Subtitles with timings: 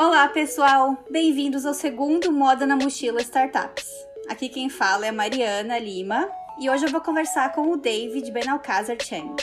[0.00, 0.96] Olá, pessoal!
[1.10, 3.86] Bem-vindos ao segundo Moda na Mochila Startups.
[4.30, 6.26] Aqui quem fala é Mariana Lima
[6.58, 9.36] e hoje eu vou conversar com o David Benalcázar Chen.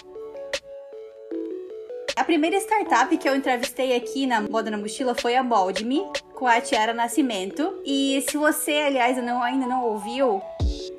[2.15, 6.01] A primeira startup que eu entrevistei aqui na Moda na Mochila foi a Moldme,
[6.33, 7.79] com a Tiara Nascimento.
[7.85, 10.41] E se você, aliás, não, ainda não ouviu,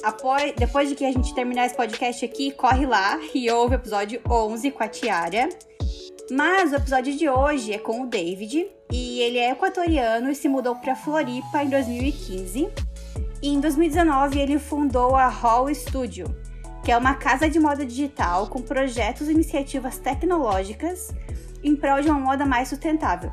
[0.05, 3.79] após, depois de que a gente terminar esse podcast aqui, corre lá e ouve o
[3.79, 5.49] episódio 11 com a Tiara.
[6.31, 10.49] Mas o episódio de hoje é com o David, e ele é equatoriano e se
[10.49, 12.69] mudou para Floripa em 2015.
[13.43, 16.27] E em 2019 ele fundou a Hall Studio,
[16.85, 21.15] que é uma casa de moda digital com projetos e iniciativas tecnológicas
[21.63, 23.31] em prol de uma moda mais sustentável.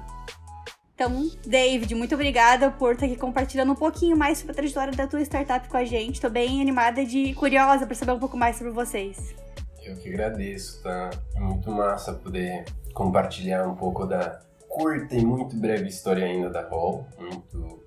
[0.96, 5.06] Então, David, muito obrigada por estar aqui compartilhando um pouquinho mais sobre a trajetória da
[5.06, 6.16] tua startup com a gente.
[6.16, 9.36] Estou bem animada e curiosa para saber um pouco mais sobre vocês.
[9.84, 11.10] Eu que agradeço, tá?
[11.36, 12.64] É muito massa poder
[12.94, 14.40] compartilhar um pouco da
[14.76, 17.80] curta e muito breve história ainda da Hall, muito,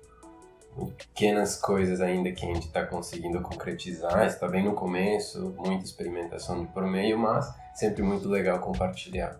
[0.75, 5.85] muito pequenas coisas ainda que a gente está conseguindo concretizar, está bem no começo, muita
[5.85, 9.39] experimentação por meio, mas sempre muito legal compartilhar.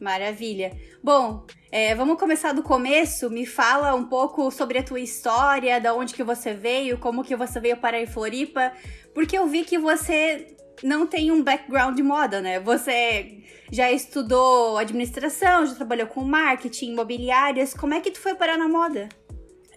[0.00, 0.76] Maravilha.
[1.02, 3.30] Bom, é, vamos começar do começo.
[3.30, 7.34] Me fala um pouco sobre a tua história, da onde que você veio, como que
[7.34, 8.72] você veio para em Floripa,
[9.12, 12.60] porque eu vi que você não tem um background de moda, né?
[12.60, 17.74] Você já estudou administração, já trabalhou com marketing, imobiliárias.
[17.74, 19.08] Como é que tu foi parar na moda?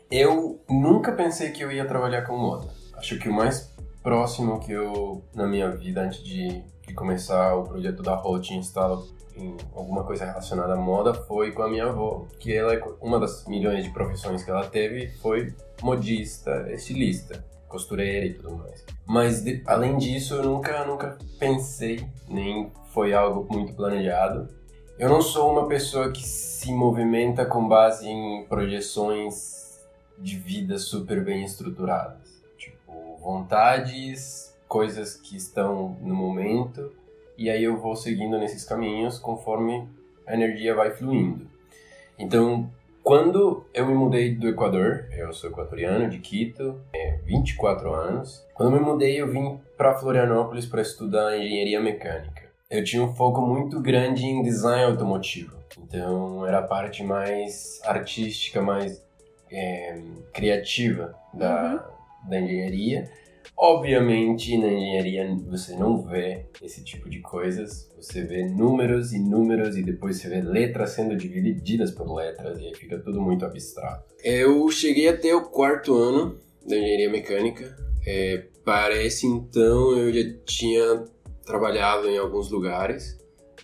[0.09, 2.67] Eu nunca pensei que eu ia trabalhar com moda.
[2.95, 7.63] Acho que o mais próximo que eu, na minha vida, antes de, de começar o
[7.63, 12.25] projeto da Hot Instalo em alguma coisa relacionada à moda, foi com a minha avó,
[12.39, 15.53] que ela é uma das milhões de profissões que ela teve foi
[15.83, 18.85] modista, estilista costureira e tudo mais.
[19.05, 24.47] Mas de, além disso, eu nunca, nunca pensei, nem foi algo muito planejado.
[24.97, 29.85] Eu não sou uma pessoa que se movimenta com base em projeções
[30.17, 32.41] de vida super bem estruturadas.
[32.57, 36.91] Tipo, vontades, coisas que estão no momento,
[37.37, 39.87] e aí eu vou seguindo nesses caminhos conforme
[40.25, 41.47] a energia vai fluindo.
[42.17, 42.69] Então,
[43.07, 48.45] quando eu me mudei do Equador, eu sou equatoriano, de Quito, é 24 anos.
[48.53, 52.41] Quando eu me mudei, eu vim para Florianópolis para estudar engenharia mecânica.
[52.69, 58.61] Eu tinha um foco muito grande em design automotivo, então era a parte mais artística,
[58.61, 59.01] mais
[59.49, 60.01] é,
[60.33, 61.87] criativa da,
[62.25, 62.29] uhum.
[62.29, 63.09] da engenharia.
[63.55, 67.89] Obviamente, na engenharia você não vê esse tipo de coisas.
[67.95, 72.67] Você vê números e números e depois você vê letras sendo divididas por letras e
[72.67, 74.05] aí fica tudo muito abstrato.
[74.23, 76.37] Eu cheguei até o quarto ano
[76.67, 77.75] da engenharia mecânica.
[78.05, 81.03] É, parece então eu já tinha
[81.45, 83.17] trabalhado em alguns lugares.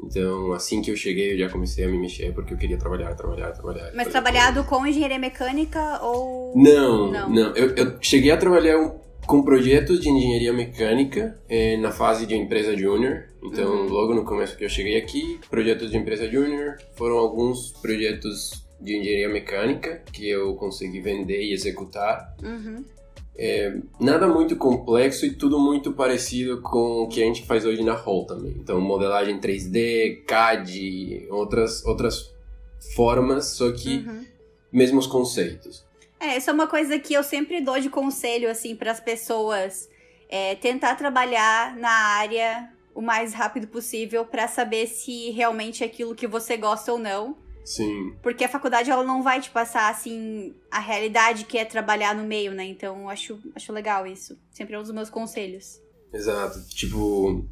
[0.03, 3.13] Então, assim que eu cheguei, eu já comecei a me mexer porque eu queria trabalhar,
[3.13, 3.91] trabalhar, trabalhar.
[3.93, 6.53] Mas trabalhado com engenharia mecânica ou.
[6.55, 7.29] Não, não.
[7.29, 7.55] não.
[7.55, 12.35] Eu, eu cheguei a trabalhar um com projetos de engenharia mecânica eh, na fase de
[12.35, 13.25] empresa júnior.
[13.41, 13.89] Então, uhum.
[13.89, 18.97] logo no começo que eu cheguei aqui, projetos de empresa júnior foram alguns projetos de
[18.97, 22.35] engenharia mecânica que eu consegui vender e executar.
[22.43, 22.83] Uhum.
[23.35, 27.83] É, nada muito complexo e tudo muito parecido com o que a gente faz hoje
[27.83, 28.53] na Hall também.
[28.59, 32.31] Então, modelagem 3D, CAD, outras, outras
[32.95, 34.25] formas, só que uhum.
[34.71, 35.83] mesmos conceitos.
[36.23, 39.89] É, isso é uma coisa que eu sempre dou de conselho, assim, para as pessoas.
[40.29, 46.15] É, tentar trabalhar na área o mais rápido possível para saber se realmente é aquilo
[46.15, 47.35] que você gosta ou não.
[47.65, 48.15] Sim.
[48.21, 52.23] Porque a faculdade ela não vai te passar assim a realidade que é trabalhar no
[52.23, 52.63] meio, né?
[52.65, 54.37] Então acho acho legal isso.
[54.51, 55.81] Sempre é um dos meus conselhos.
[56.13, 56.59] Exato.
[56.69, 57.45] Tipo,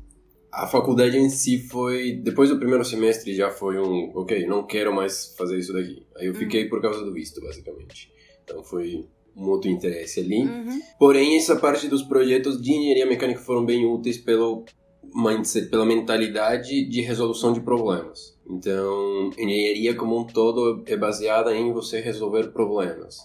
[0.51, 4.93] a faculdade em si foi depois do primeiro semestre já foi um, OK, não quero
[4.93, 6.05] mais fazer isso daqui.
[6.17, 6.35] Aí eu hum.
[6.35, 8.11] fiquei por causa do visto, basicamente.
[8.51, 10.43] Então foi um outro interesse ali.
[10.43, 10.81] Uhum.
[10.99, 14.65] Porém, essa parte dos projetos de engenharia mecânica foram bem úteis pelo
[15.13, 18.37] mindset, pela mentalidade de resolução de problemas.
[18.49, 23.19] Então, engenharia como um todo é baseada em você resolver problemas.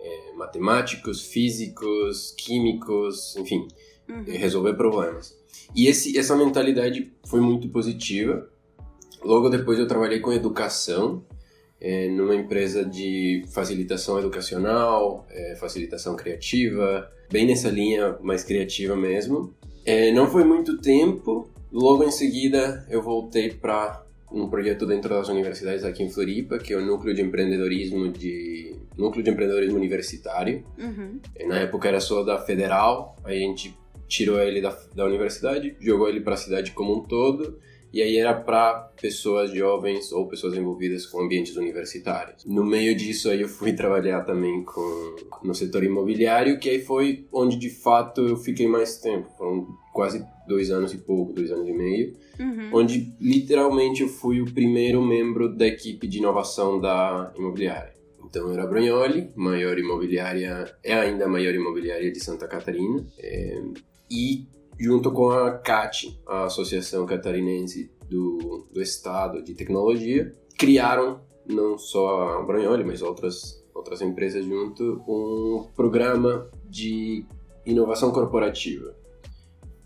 [0.00, 3.68] É, matemáticos, físicos, químicos, enfim,
[4.08, 4.24] uhum.
[4.26, 5.36] é resolver problemas.
[5.76, 8.50] E esse, essa mentalidade foi muito positiva.
[9.22, 11.24] Logo depois eu trabalhei com educação,
[11.82, 19.52] é, numa empresa de facilitação educacional, é, facilitação criativa, bem nessa linha mais criativa mesmo.
[19.84, 24.00] É, não foi muito tempo, logo em seguida eu voltei para
[24.30, 28.76] um projeto dentro das universidades aqui em Floripa, que é o núcleo de empreendedorismo de
[28.96, 30.64] núcleo de empreendedorismo universitário.
[30.78, 31.18] Uhum.
[31.34, 33.76] É, na época era só da federal, aí a gente
[34.06, 37.58] tirou ele da, da universidade, jogou ele para a cidade como um todo
[37.92, 42.44] e aí era para pessoas jovens ou pessoas envolvidas com ambientes universitários.
[42.44, 47.26] No meio disso aí eu fui trabalhar também com no setor imobiliário, que aí foi
[47.32, 51.68] onde de fato eu fiquei mais tempo, foram quase dois anos e pouco, dois anos
[51.68, 52.70] e meio, Uhum.
[52.72, 57.92] onde literalmente eu fui o primeiro membro da equipe de inovação da imobiliária.
[58.24, 63.60] Então era Brunholi, maior imobiliária, é ainda a maior imobiliária de Santa Catarina, é,
[64.10, 64.46] e
[64.78, 72.38] junto com a CAT, a Associação Catarinense do, do Estado de Tecnologia, criaram não só
[72.38, 77.24] a Brunholi, mas outras, outras empresas junto, um programa de
[77.66, 78.94] inovação corporativa.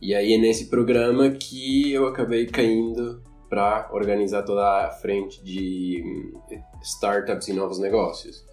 [0.00, 6.02] E aí é nesse programa que eu acabei caindo para organizar toda a frente de
[6.04, 8.44] hum, startups e novos negócios.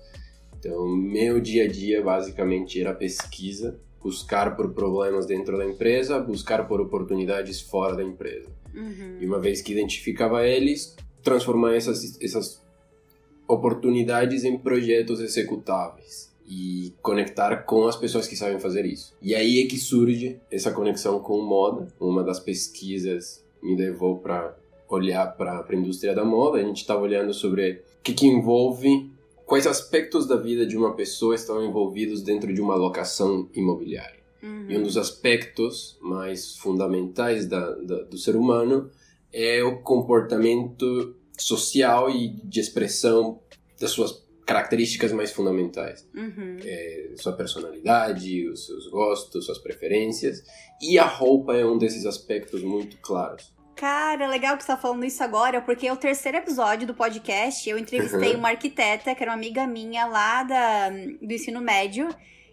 [0.58, 6.68] Então, meu dia a dia basicamente era pesquisa, buscar por problemas dentro da empresa, buscar
[6.68, 8.50] por oportunidades fora da empresa.
[8.76, 9.18] Uhum.
[9.22, 12.62] E uma vez que identificava eles, transformar essas, essas
[13.48, 19.16] oportunidades em projetos executáveis e conectar com as pessoas que sabem fazer isso.
[19.22, 21.88] E aí é que surge essa conexão com moda.
[22.00, 24.58] Uma das pesquisas me levou para
[24.90, 26.58] olhar para a indústria da moda.
[26.58, 29.10] A gente estava olhando sobre o que, que envolve,
[29.46, 34.22] quais aspectos da vida de uma pessoa estão envolvidos dentro de uma locação imobiliária.
[34.42, 34.66] Uhum.
[34.70, 38.92] E um dos aspectos mais fundamentais da, da, do ser humano
[39.32, 43.40] é o comportamento social e de expressão
[43.80, 46.08] das suas características mais fundamentais.
[46.14, 46.58] Uhum.
[46.64, 50.44] É, sua personalidade, os seus gostos, suas preferências.
[50.82, 53.54] E a roupa é um desses aspectos muito claros.
[53.76, 57.68] Cara, legal que você tá falando isso agora, porque é o terceiro episódio do podcast.
[57.70, 58.40] Eu entrevistei Uhum.
[58.40, 62.08] uma arquiteta, que era uma amiga minha lá da, do ensino médio,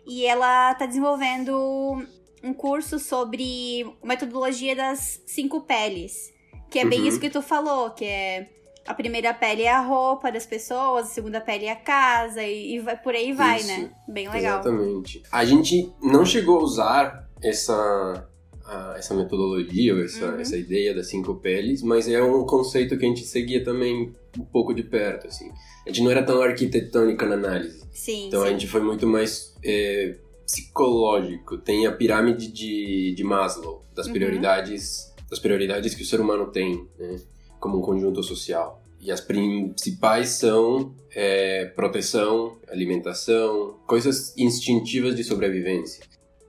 [0.06, 2.02] e ela tá desenvolvendo
[2.42, 6.32] um curso sobre metodologia das cinco peles.
[6.70, 7.06] Que é bem Uhum.
[7.08, 8.48] isso que tu falou, que é
[8.86, 12.76] a primeira pele é a roupa das pessoas, a segunda pele é a casa, e,
[12.76, 13.68] e vai, por aí vai, Isso.
[13.68, 13.90] né?
[14.08, 14.60] Bem legal.
[14.60, 15.22] Exatamente.
[15.30, 18.26] A gente não chegou a usar essa,
[18.70, 20.40] a- essa metodologia, essa, Uhum.
[20.40, 24.44] essa ideia das cinco peles, mas é um conceito que a gente seguia também um
[24.44, 25.50] pouco de perto, assim.
[25.86, 27.82] A gente não era tão arquitetônica na análise.
[27.92, 28.52] Sim, Então a sim.
[28.52, 31.58] gente foi muito mais é, psicológico.
[31.58, 34.12] Tem a pirâmide de, de Maslow, das Uhum.
[34.12, 37.16] prioridades, das prioridades que o ser humano tem, né,
[37.58, 38.82] como um conjunto social.
[39.00, 46.04] E as principais são é, proteção, alimentação, coisas instintivas de sobrevivência.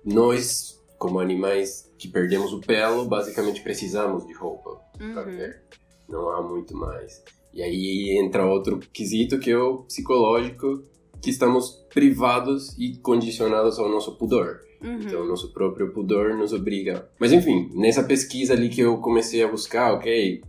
[0.05, 5.37] Nós, como animais que perdemos o pelo, basicamente precisamos de roupa para Uhum.
[5.37, 5.61] ver.
[6.09, 7.23] Não há muito mais.
[7.53, 10.83] E aí entra outro quesito que é o psicológico,
[11.21, 14.61] que estamos privados e condicionados ao nosso pudor.
[14.83, 14.99] Uhum.
[15.01, 17.07] Então, o nosso próprio pudor nos obriga.
[17.19, 20.41] Mas enfim, nessa pesquisa ali que eu comecei a buscar, ok,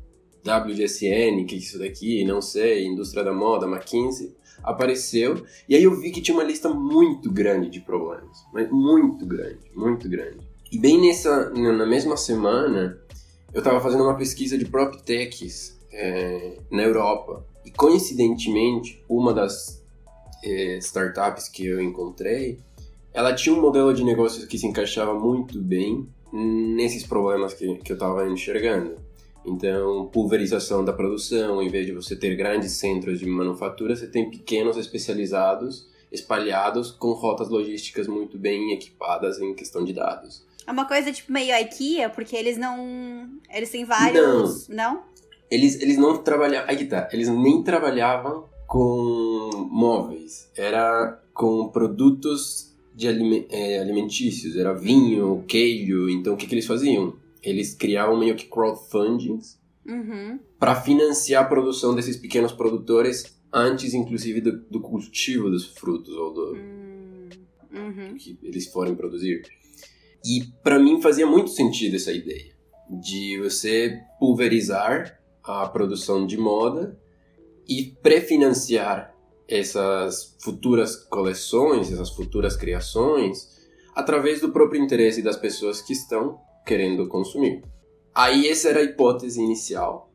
[0.43, 5.45] WGSN, que é isso daqui, não sei, indústria da moda, McKinsey, apareceu.
[5.69, 8.39] E aí eu vi que tinha uma lista muito grande de problemas.
[8.55, 10.51] Mas muito grande, muito grande.
[10.73, 12.99] E bem nessa, na mesma semana,
[13.53, 17.45] eu estava fazendo uma pesquisa de PropTechs é, na Europa.
[17.63, 19.85] E coincidentemente, uma das
[20.43, 22.59] é, startups que eu encontrei,
[23.13, 27.93] ela tinha um modelo de negócio que se encaixava muito bem nesses problemas que, que
[27.93, 28.97] eu estava enxergando.
[29.45, 34.31] Então, pulverização da produção, em vez de você ter grandes centros de manufatura, você tem
[34.31, 40.45] pequenos especializados espalhados com rotas logísticas muito bem equipadas em questão de dados.
[40.67, 43.29] É uma coisa tipo meio IKEA, porque eles não.
[43.53, 44.69] Eles têm vários.
[44.69, 45.03] Não?
[45.51, 46.69] Eles, eles não trabalhavam.
[46.71, 47.09] Aí que tá.
[47.13, 50.51] Eles nem trabalhavam com móveis.
[50.57, 53.07] Era com produtos de
[53.51, 54.57] eh, alimentícios.
[54.57, 56.09] Era vinho, queijo.
[56.09, 57.17] Então o que, que eles faziam?
[57.43, 60.39] Eles criavam meio que crowdfundings Uhum.
[60.61, 66.33] para financiar a produção desses pequenos produtores antes, inclusive, do, do cultivo dos frutos ou
[66.33, 67.29] do, Hum,
[67.75, 68.15] Uhum.
[68.17, 69.43] que eles forem produzir.
[70.25, 72.53] E para mim fazia muito sentido essa ideia
[73.01, 76.99] de você pulverizar a produção de moda
[77.69, 79.15] e prefinanciar
[79.49, 83.49] essas futuras coleções, essas futuras criações,
[83.95, 87.63] através do próprio interesse das pessoas que estão querendo consumir.
[88.15, 90.11] Aí essa era a hipótese inicial.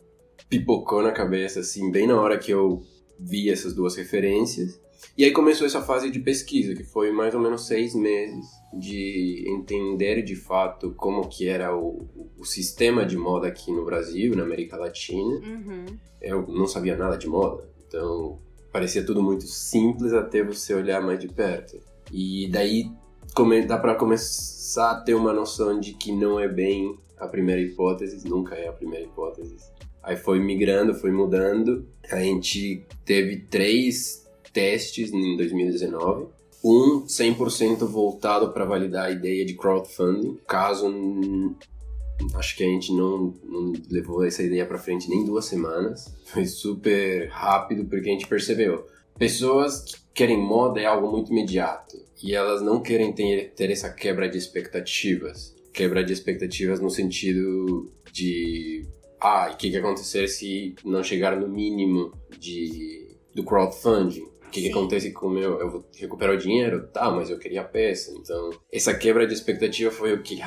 [0.50, 2.82] Pipocou na cabeça, assim, bem na hora que eu
[3.20, 4.80] vi essas duas referências.
[5.18, 9.44] E aí começou essa fase de pesquisa, que foi mais ou menos seis meses de
[9.48, 14.44] entender de fato como que era o, o sistema de moda aqui no Brasil, na
[14.44, 15.40] América Latina.
[15.40, 15.86] Uhum.
[16.22, 18.40] Eu não sabia nada de moda, então
[18.72, 21.80] parecia tudo muito simples até você olhar mais de perto.
[22.12, 22.92] E daí
[23.34, 27.62] come, dá para começar a ter uma noção de que não é bem a primeira
[27.62, 29.56] hipótese, nunca é a primeira hipótese.
[30.04, 31.88] Aí foi migrando, foi mudando.
[32.10, 34.27] A gente teve três
[34.58, 36.30] testes em 2019.
[36.64, 40.40] Um 100% voltado para validar a ideia de crowdfunding.
[40.48, 40.92] Caso
[42.34, 46.12] acho que a gente não, não levou essa ideia para frente nem duas semanas.
[46.26, 48.88] Foi super rápido porque a gente percebeu.
[49.20, 53.92] Pessoas que querem moda é algo muito imediato e elas não querem ter, ter essa
[53.92, 55.56] quebra de expectativas.
[55.72, 58.88] Quebra de expectativas no sentido de
[59.22, 64.37] ah, o que, que acontecer se não chegar no mínimo de, do crowdfunding?
[64.48, 65.60] O que, que, acontece com o meu?
[65.60, 66.88] Eu vou recuperar o dinheiro?
[66.88, 68.12] Tá, mas eu queria a peça.
[68.18, 70.40] Então, essa quebra de expectativa foi o que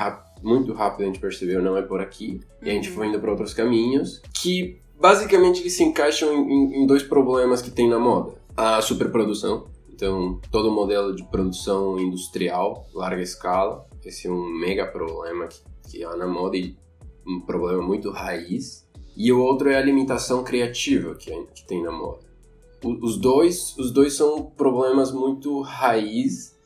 [0.43, 2.41] muito rápido a gente percebeu, não é por aqui.
[2.63, 2.69] Uhum.
[2.69, 2.95] E a gente uhum.
[2.95, 7.71] foi indo para outros caminhos que basicamente eles se encaixam em, em dois problemas que
[7.71, 9.67] tem na moda: a superprodução.
[9.93, 15.61] Então, todo o modelo de produção industrial, larga escala, esse é um mega problema que,
[15.91, 16.75] que há na moda e
[17.27, 18.89] um problema muito raiz.
[19.15, 22.30] E o outro é a limitação criativa que, que tem na moda.
[22.83, 26.59] Os dois, os dois são problemas muito raiz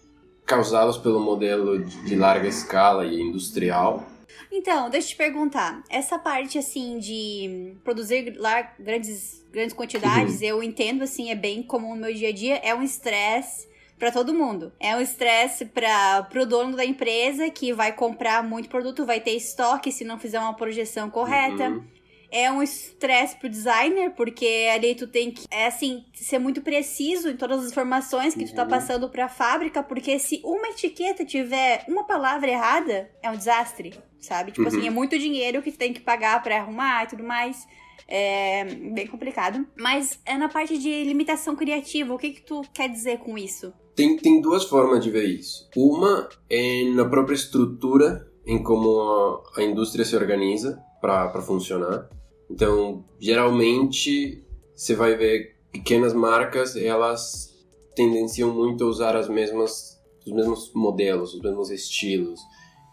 [0.46, 4.04] causados pelo modelo de, larga escala e industrial.
[4.52, 10.46] Então, deixa eu te perguntar, essa parte assim de produzir lar grandes, grandes quantidades, uhum.
[10.46, 13.68] eu entendo assim, é bem comum no meu dia a dia, é um estresse
[13.98, 14.72] para todo mundo.
[14.78, 19.32] É um estresse para o dono da empresa que vai comprar muito produto, vai ter
[19.32, 21.70] estoque se não fizer uma projeção correta.
[21.70, 21.93] Uhum.
[22.36, 27.28] É um estresse pro designer, porque ali tu tem que, é assim, ser muito preciso
[27.28, 28.46] em todas as informações que uhum.
[28.48, 28.68] tu tá uhum.
[28.68, 34.50] passando pra fábrica, porque se uma etiqueta tiver uma palavra errada, é um desastre, sabe?
[34.50, 34.82] Tipo assim, uhum.
[34.82, 37.66] assim, é muito dinheiro que tu tem que pagar para arrumar e tudo mais.
[38.08, 39.66] É bem complicado.
[39.78, 42.12] Mas é na parte de limitação criativa.
[42.12, 43.72] O que que tu quer dizer com isso?
[43.94, 45.68] Tem, tem duas formas de ver isso.
[45.76, 52.08] Uma é na própria estrutura, em como a, a indústria se organiza para funcionar.
[52.50, 54.42] Então, geralmente,
[54.74, 57.54] você vai ver pequenas marcas, elas
[57.94, 62.40] tendenciam muito a usar as mesmas, os mesmos modelos, os mesmos estilos.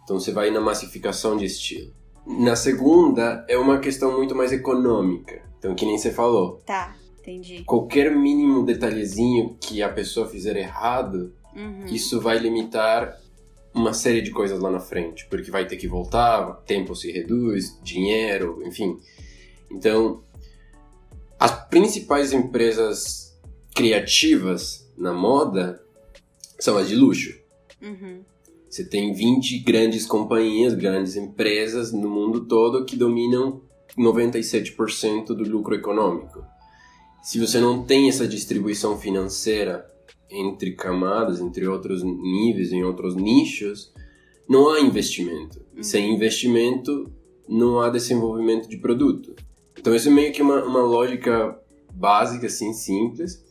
[0.04, 1.94] Então, você vai na massificação de estilo.
[2.26, 5.42] Na segunda, é uma questão muito mais econômica.
[5.58, 6.62] Então, que nem você falou.
[6.66, 6.96] Tá.
[7.22, 7.64] Entendi.
[7.64, 11.86] Qualquer mínimo detalhezinho que a pessoa fizer errado, uhum.
[11.86, 13.16] isso vai limitar
[13.74, 17.80] uma série de coisas lá na frente, porque vai ter que voltar, tempo se reduz,
[17.84, 19.00] dinheiro, enfim.
[19.72, 20.24] Então,
[21.40, 23.40] as principais empresas
[23.74, 25.82] criativas na moda
[26.60, 27.34] são as de luxo.
[27.82, 28.24] Uhum.
[28.70, 33.62] Você tem 20 grandes companhias, grandes empresas no mundo todo que dominam
[33.98, 36.46] 97% do lucro econômico
[37.22, 39.86] se você não tem essa distribuição financeira
[40.30, 43.94] entre camadas, entre outros níveis, em outros nichos,
[44.50, 45.62] não há investimento.
[45.76, 46.16] E sem uhum.
[46.16, 47.12] investimento,
[47.48, 49.36] não há desenvolvimento de produto.
[49.82, 51.60] Então, isso é meio que uma, uma lógica
[51.92, 53.44] básica, assim, simples.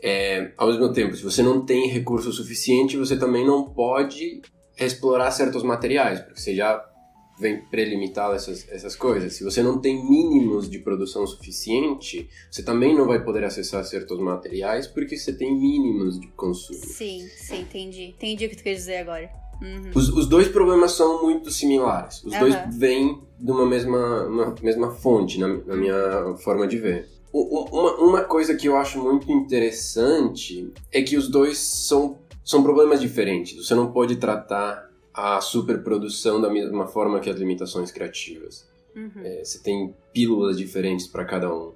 [0.00, 4.40] É, ao mesmo tempo, se você não tem recurso suficiente, você também não pode
[4.78, 6.80] explorar certos materiais, porque você já
[7.40, 9.32] vem prelimitado essas, essas coisas.
[9.32, 14.20] Se você não tem mínimos de produção suficiente, você também não vai poder acessar certos
[14.20, 16.78] materiais porque você tem mínimos de consumo.
[16.78, 18.04] Sim, sim, entendi.
[18.04, 19.47] Entendi o que tu quer dizer agora.
[19.60, 19.90] Uhum.
[19.94, 22.22] Os, os, dois problemas são muito similares.
[22.24, 22.40] Os uhum.
[22.40, 27.08] dois vêm de uma mesma, uma mesma fonte, na, na minha forma de ver.
[27.32, 33.00] Uma, uma coisa que eu acho muito interessante é que os dois são, são problemas
[33.00, 33.66] diferentes.
[33.66, 38.68] Você não pode tratar a superprodução da mesma forma que as limitações criativas.
[38.94, 39.10] Uhum.
[39.22, 41.72] É, você tem pílulas diferentes para cada um.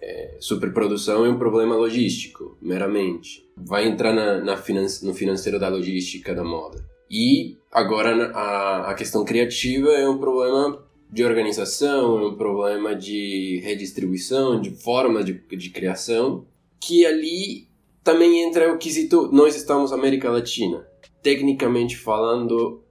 [0.00, 3.48] É, superprodução é um problema logístico, meramente.
[3.56, 6.84] Vai entrar na, na finan no financeiro da logística da moda.
[7.12, 13.60] E agora a, a questão criativa é um problema de organização, é um problema de
[13.62, 16.46] redistribuição, de forma de, de criação,
[16.80, 17.68] que ali
[18.02, 20.86] também entra o quesito nós estamos América Latina.
[21.22, 22.82] Tecnicamente falando,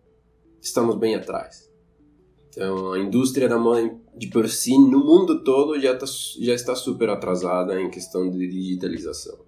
[0.61, 1.67] estamos bem atrás.
[2.49, 6.05] Então, a indústria da moda de por si, no mundo todo, já, tá,
[6.39, 9.39] já está super atrasada em questão de digitalização.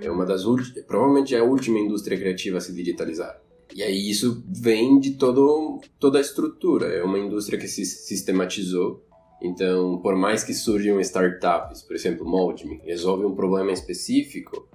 [0.00, 3.40] É uma das últimas, provavelmente é a última indústria criativa a se digitalizar.
[3.74, 6.86] E aí isso vem de todo, toda a estrutura.
[6.86, 9.04] É uma indústria que se sistematizou.
[9.42, 14.68] Então, por mais que surjam startups, por exemplo, Moldme, resolve um problema específico,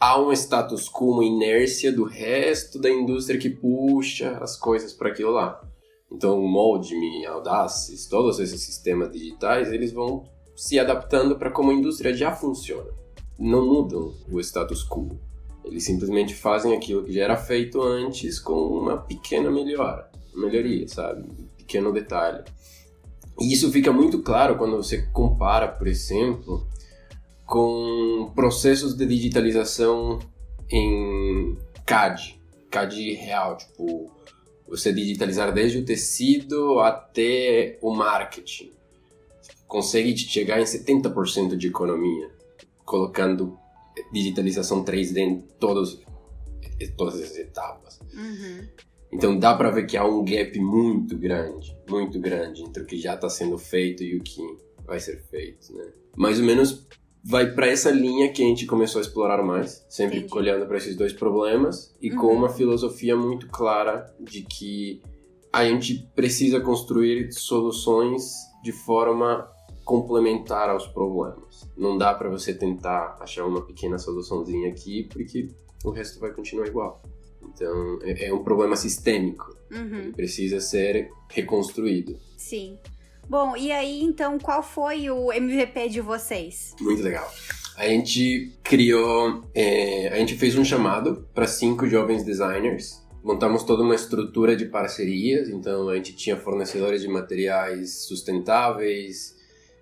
[0.00, 5.10] há um status quo, uma inércia do resto da indústria que puxa as coisas para
[5.10, 5.62] aquilo lá.
[6.10, 10.24] Então, Moldme, Audaces, todos esses sistemas digitais, eles vão
[10.56, 12.90] se adaptando para como a indústria já funciona.
[13.38, 15.18] Não mudam o status quo.
[15.64, 21.22] Eles simplesmente fazem aquilo que já era feito antes com uma pequena melhora, melhoria, sabe?
[21.22, 22.42] Um pequeno detalhe.
[23.40, 26.66] E isso fica muito claro quando você compara, por exemplo,
[27.46, 30.18] com processos de digitalização
[30.70, 32.40] em CAD,
[32.70, 34.10] CAD real, tipo,
[34.68, 38.70] você digitalizar desde o tecido até o marketing.
[39.66, 42.30] Consegue chegar em 70% de economia,
[42.84, 43.58] colocando
[44.12, 46.00] digitalização 3D em todos,
[46.96, 48.00] todas as etapas.
[48.14, 48.66] Uhum.
[49.12, 52.96] Então dá para ver que há um gap muito grande, muito grande entre o que
[52.96, 54.40] já está sendo feito e o que
[54.86, 55.84] vai ser feito, né?
[56.16, 56.86] Mais ou menos
[57.22, 60.34] vai para essa linha que a gente começou a explorar mais, sempre Entendi.
[60.38, 62.36] olhando para esses dois problemas e com Uhum.
[62.36, 65.02] uma filosofia muito clara de que
[65.52, 68.22] a gente precisa construir soluções
[68.62, 69.46] de forma
[69.90, 71.68] complementar aos problemas.
[71.76, 75.48] Não dá para você tentar achar uma pequena soluçãozinha aqui porque
[75.84, 77.02] o resto vai continuar igual.
[77.42, 79.98] Então é, é um problema sistêmico, Uhum.
[79.98, 82.16] ele precisa ser reconstruído.
[82.36, 82.78] Sim.
[83.28, 86.72] Bom, e aí então qual foi o MVP de vocês?
[86.80, 87.28] Muito legal.
[87.76, 93.00] A gente criou, é, a gente fez um chamado para cinco jovens designers.
[93.24, 99.36] Montamos toda uma estrutura de parcerias, então a gente tinha fornecedores de materiais sustentáveis,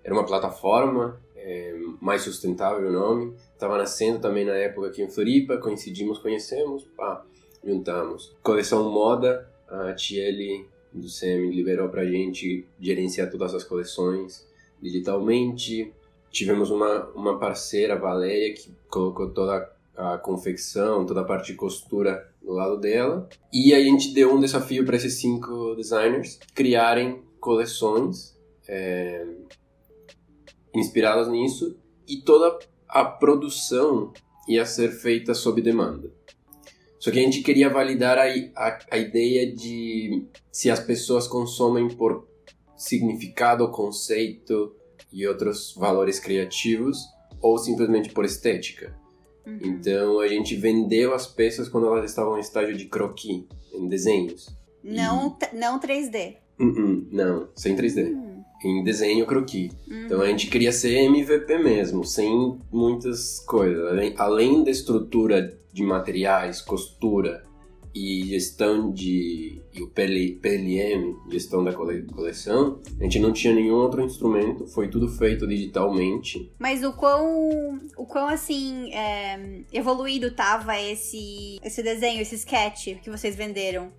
[0.09, 3.35] era uma plataforma, é, mais sustentável o nome.
[3.53, 7.23] Estava nascendo também na época aqui em Floripa, coincidimos, conhecemos, pá,
[7.63, 8.35] juntamos.
[8.41, 14.47] Coleção moda, a Tiele do CM liberou pra gente gerenciar todas as coleções
[14.81, 15.93] digitalmente.
[16.31, 21.53] Tivemos uma, uma parceira, a Valeia, que colocou toda a confecção, toda a parte de
[21.53, 23.29] costura do lado dela.
[23.53, 28.35] E a gente deu um desafio para esses cinco designers criarem coleções
[28.67, 29.25] é,
[30.73, 32.57] inspiradas nisso e toda
[32.87, 34.11] a produção
[34.47, 36.11] ia ser feita sob demanda.
[36.99, 38.23] Só que a gente queria validar a,
[38.55, 42.27] a, a ideia de se as pessoas consomem por
[42.75, 44.75] significado, conceito
[45.11, 47.05] e outros valores criativos
[47.41, 48.97] ou simplesmente por estética.
[49.45, 49.59] Uhum.
[49.61, 54.49] Então a gente vendeu as peças quando elas estavam em estágio de croquis, em desenhos.
[54.83, 56.37] Não, t- não 3D.
[56.59, 58.13] Uh-uh, não, sem 3D.
[58.13, 58.28] Hum,
[58.63, 59.71] Em desenho croquis.
[59.89, 60.05] uhum.
[60.05, 63.87] Então a gente queria ser MVP mesmo, sem muitas coisas.
[63.87, 67.43] Além, além da estrutura de materiais, costura
[67.95, 69.61] e gestão de.
[69.73, 74.67] e o PL, PLM, gestão da cole- coleção, a gente não tinha nenhum outro instrumento,
[74.67, 76.51] foi tudo feito digitalmente.
[76.59, 83.09] Mas o quão, o quão assim, é, evoluído tava esse, esse desenho, esse sketch que
[83.09, 83.91] vocês venderam?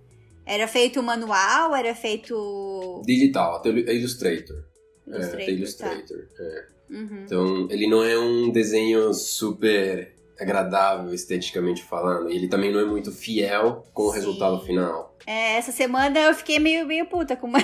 [0.45, 1.75] Era feito manual?
[1.75, 4.63] Era feito Digital, até Illustrator.
[5.07, 5.35] É, Illustrator?
[5.35, 5.51] até tá?
[5.51, 6.17] Illustrator.
[6.39, 6.71] é.
[6.91, 7.23] Uhum.
[7.23, 12.29] Então, ele não é um desenho super agradável esteticamente falando.
[12.29, 14.15] E ele também não é muito fiel com o Sim.
[14.17, 15.15] resultado final.
[15.25, 17.59] É, essa semana eu fiquei meio, meio puta com uma,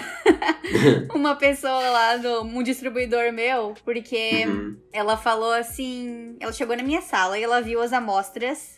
[1.13, 4.77] uma pessoa lá, do, um distribuidor meu, porque Uhum.
[4.93, 6.37] ela falou assim.
[6.39, 8.77] Ela chegou na minha sala e ela viu as amostras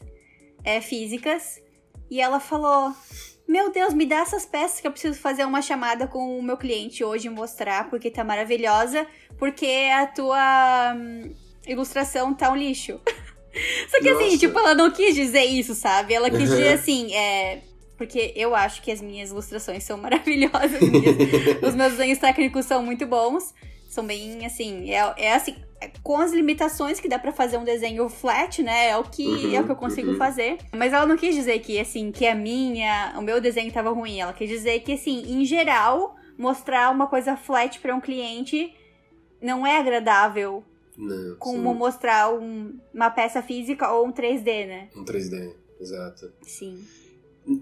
[0.64, 1.62] é, físicas
[2.10, 2.94] e ela falou:
[3.50, 6.56] Meu Deus, me dá essas peças que eu preciso fazer uma chamada com o meu
[6.56, 9.08] cliente hoje e mostrar, porque tá maravilhosa,
[9.40, 11.34] porque a tua hum,
[11.66, 13.00] ilustração tá um lixo.
[13.90, 14.38] Só que assim, Nossa.
[14.38, 16.14] tipo, ela não quis dizer isso, sabe?
[16.14, 16.46] Ela quis Uhum.
[16.58, 17.62] dizer assim, é.
[17.98, 20.80] Porque eu acho que as minhas ilustrações são maravilhosas.
[20.80, 23.52] minhas- os meus desenhos técnicos são muito bons.
[23.90, 25.56] São bem, assim, é, é assim,
[26.04, 28.90] com as limitações que dá pra fazer um desenho flat, né?
[28.90, 30.18] É o que, Uhum, é o que eu consigo uhum.
[30.18, 30.58] fazer.
[30.76, 34.20] Mas ela não quis dizer que, assim, que a minha, o meu desenho tava ruim.
[34.20, 38.74] Ela quis dizer que, assim, em geral, mostrar uma coisa flat pra um cliente
[39.42, 40.64] não é agradável
[40.98, 44.90] Não, como mostrar um- uma peça física ou um 3D, né?
[44.94, 46.32] sim, um 3D, exato.
[46.42, 46.84] Sim.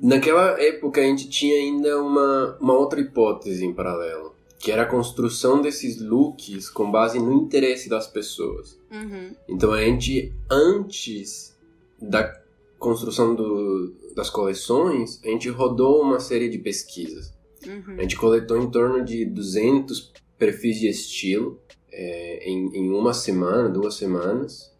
[0.01, 4.87] Naquela época a gente tinha ainda uma, uma outra hipótese em paralelo, que era a
[4.87, 8.79] construção desses looks com base no interesse das pessoas.
[8.91, 9.35] Uhum.
[9.47, 11.55] Então a gente, antes
[12.01, 12.41] da
[12.79, 17.33] construção do, das coleções, a gente rodou uma série de pesquisas.
[17.65, 17.95] Uhum.
[17.97, 21.59] A gente coletou em torno de 200 perfis de estilo
[21.91, 24.73] é, em, em uma semana, duas semanas.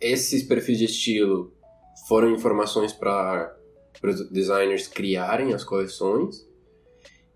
[0.00, 1.52] Esses perfis de estilo
[2.08, 3.54] foram informações para
[4.02, 6.47] os designers criarem as coleções.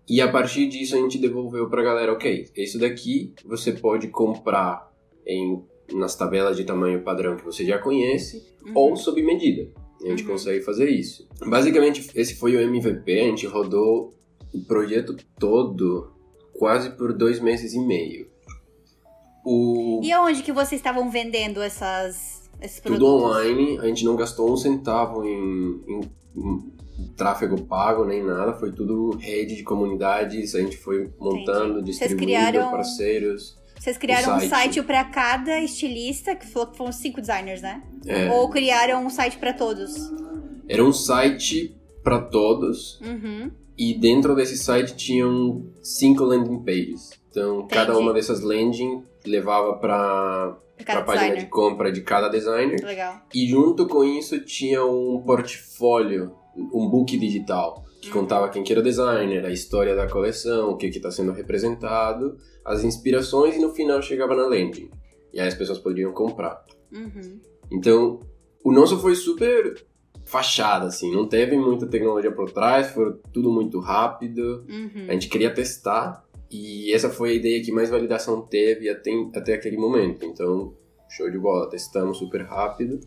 [0.09, 4.09] E a partir disso a gente devolveu para a galera, ok, isso daqui você pode
[4.09, 4.91] comprar
[5.25, 5.63] em,
[5.93, 8.71] nas tabelas de tamanho padrão que você já conhece Uhum.
[8.75, 9.69] ou sob medida.
[10.03, 10.31] A gente Uhum.
[10.31, 11.27] consegue fazer isso.
[11.45, 13.19] Basicamente, esse foi o MVP.
[13.19, 14.13] A gente rodou
[14.53, 16.11] o projeto todo
[16.53, 18.27] quase por dois meses e meio.
[19.45, 23.23] O, E aonde que vocês estavam vendendo essas, esses tudo produtos?
[23.23, 26.73] online, a gente não gastou um centavo em, em- em
[27.17, 31.93] tráfego pago nem nada, foi tudo rede de comunidades, a gente foi montando, Entendi.
[31.93, 33.57] Vocês distribuindo criaram- parceiros.
[33.79, 34.49] Vocês criaram um site.
[34.49, 37.83] site pra cada estilista, que falou que foram cinco designers, né?
[38.05, 39.93] É, Ou criaram um site pra todos?
[40.69, 43.51] era um site para todos Uhum.
[43.77, 47.09] e dentro desse site tinham cinco landing pages.
[47.29, 47.99] Então, cada Entendi.
[47.99, 51.43] uma dessas landing levava para a cada página designer.
[51.43, 52.81] de compra de cada designer.
[52.83, 53.21] Legal.
[53.33, 58.21] E junto com isso tinha um portfólio, um book digital, que Uhum.
[58.21, 62.37] contava quem que era o designer, a história da coleção, o que está sendo representado,
[62.63, 64.89] as inspirações e no final chegava na landing.
[65.33, 66.63] E aí as pessoas poderiam comprar.
[66.91, 67.39] Uhum.
[67.71, 68.19] Então,
[68.63, 69.83] o nosso foi super
[70.25, 74.65] fachada, assim, não teve muita tecnologia por trás, foi tudo muito rápido.
[74.69, 75.05] Uhum.
[75.09, 79.53] A gente queria testar e essa foi a ideia que mais validação teve até, até
[79.55, 80.25] aquele momento.
[80.25, 80.73] Então,
[81.09, 82.99] show de bola, testamos super rápido.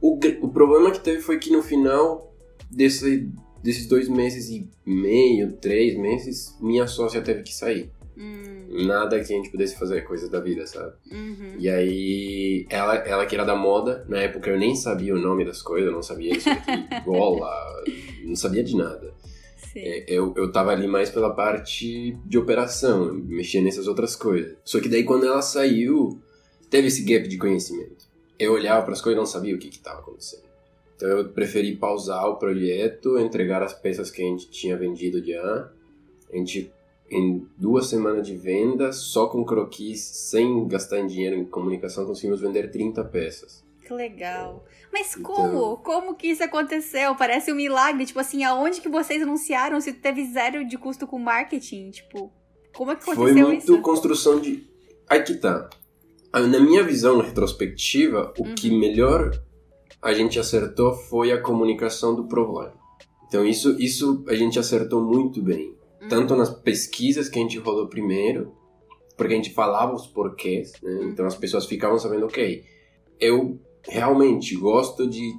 [0.00, 2.31] O, o problema que teve foi que no final
[2.74, 3.30] desse,
[3.62, 7.90] desses dois meses e meio, três meses, minha sócia teve que sair.
[8.16, 8.86] Uhum.
[8.86, 10.92] Nada que a gente pudesse fazer coisas da vida, sabe?
[11.10, 11.56] Uhum.
[11.58, 15.44] E aí, ela, ela que era da moda, na época eu nem sabia o nome
[15.44, 16.72] das coisas, eu não sabia isso aqui,
[17.04, 17.50] gola,
[18.24, 19.12] não sabia de nada.
[19.74, 24.56] É, Eu, eu tava ali mais pela parte de operação, mexia nessas outras coisas.
[24.64, 26.20] Só que daí quando ela saiu,
[26.68, 28.06] teve esse gap de conhecimento.
[28.38, 30.51] Eu olhava para as coisas e não sabia o que estava acontecendo.
[31.02, 35.68] Então eu preferi pausar o projeto, entregar as peças que a gente tinha vendido já.
[36.32, 36.72] A gente,
[37.10, 42.40] em duas semanas de venda, só com croquis, sem gastar em dinheiro em comunicação, conseguimos
[42.40, 43.64] vender 30 peças.
[43.84, 44.64] Que legal.
[44.92, 45.76] Mas Então- como?
[45.78, 47.16] Como que isso aconteceu?
[47.16, 48.06] Parece um milagre.
[48.06, 51.90] Tipo assim, aonde que vocês anunciaram se teve zero de custo com marketing?
[51.90, 52.32] Tipo,
[52.76, 53.82] como é que Foi aconteceu muito isso?
[53.82, 54.64] construção de.
[55.10, 55.68] Aí que tá.
[56.32, 58.54] Ah, Na minha visão retrospectiva, o Uhum.
[58.54, 59.32] que melhor
[60.02, 62.74] a gente acertou foi a comunicação do problema.
[63.28, 65.74] Então, isso, isso a gente acertou muito bem.
[66.02, 66.08] Uhum.
[66.08, 68.52] Tanto nas pesquisas que a gente rodou primeiro,
[69.16, 70.90] porque a gente falava os porquês, né?
[70.90, 71.08] Uhum.
[71.10, 72.64] Então as pessoas ficavam sabendo, ok,
[73.20, 75.32] eu realmente gosto de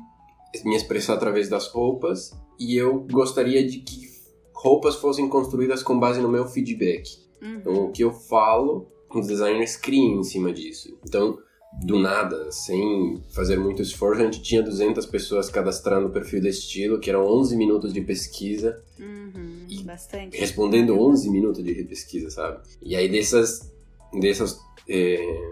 [0.64, 4.08] me expressar através das roupas e eu gostaria de que
[4.54, 7.10] roupas fossem construídas com base no meu feedback.
[7.42, 7.56] Uhum.
[7.56, 10.98] Então, o que eu falo, os designers criam em cima disso.
[11.06, 11.38] Então,
[11.82, 16.50] do nada, sem fazer muito esforço, a gente tinha 200 pessoas cadastrando o perfil da
[16.50, 19.66] estilo, que eram 11 minutos de pesquisa, Uhum.
[19.68, 20.38] E Bastante.
[20.38, 22.60] respondendo 11 minutos de pesquisa, sabe?
[22.82, 23.72] E aí, dessas,
[24.14, 25.52] dessas, é,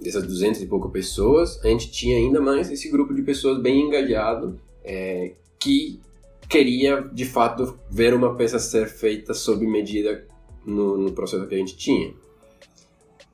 [0.00, 3.80] dessas 200 e pouco pessoas, a gente tinha ainda mais esse grupo de pessoas bem
[3.80, 6.00] engajado, é, que
[6.48, 10.26] queria, de fato, ver uma peça ser feita sob medida
[10.64, 12.14] no, no processo que a gente tinha.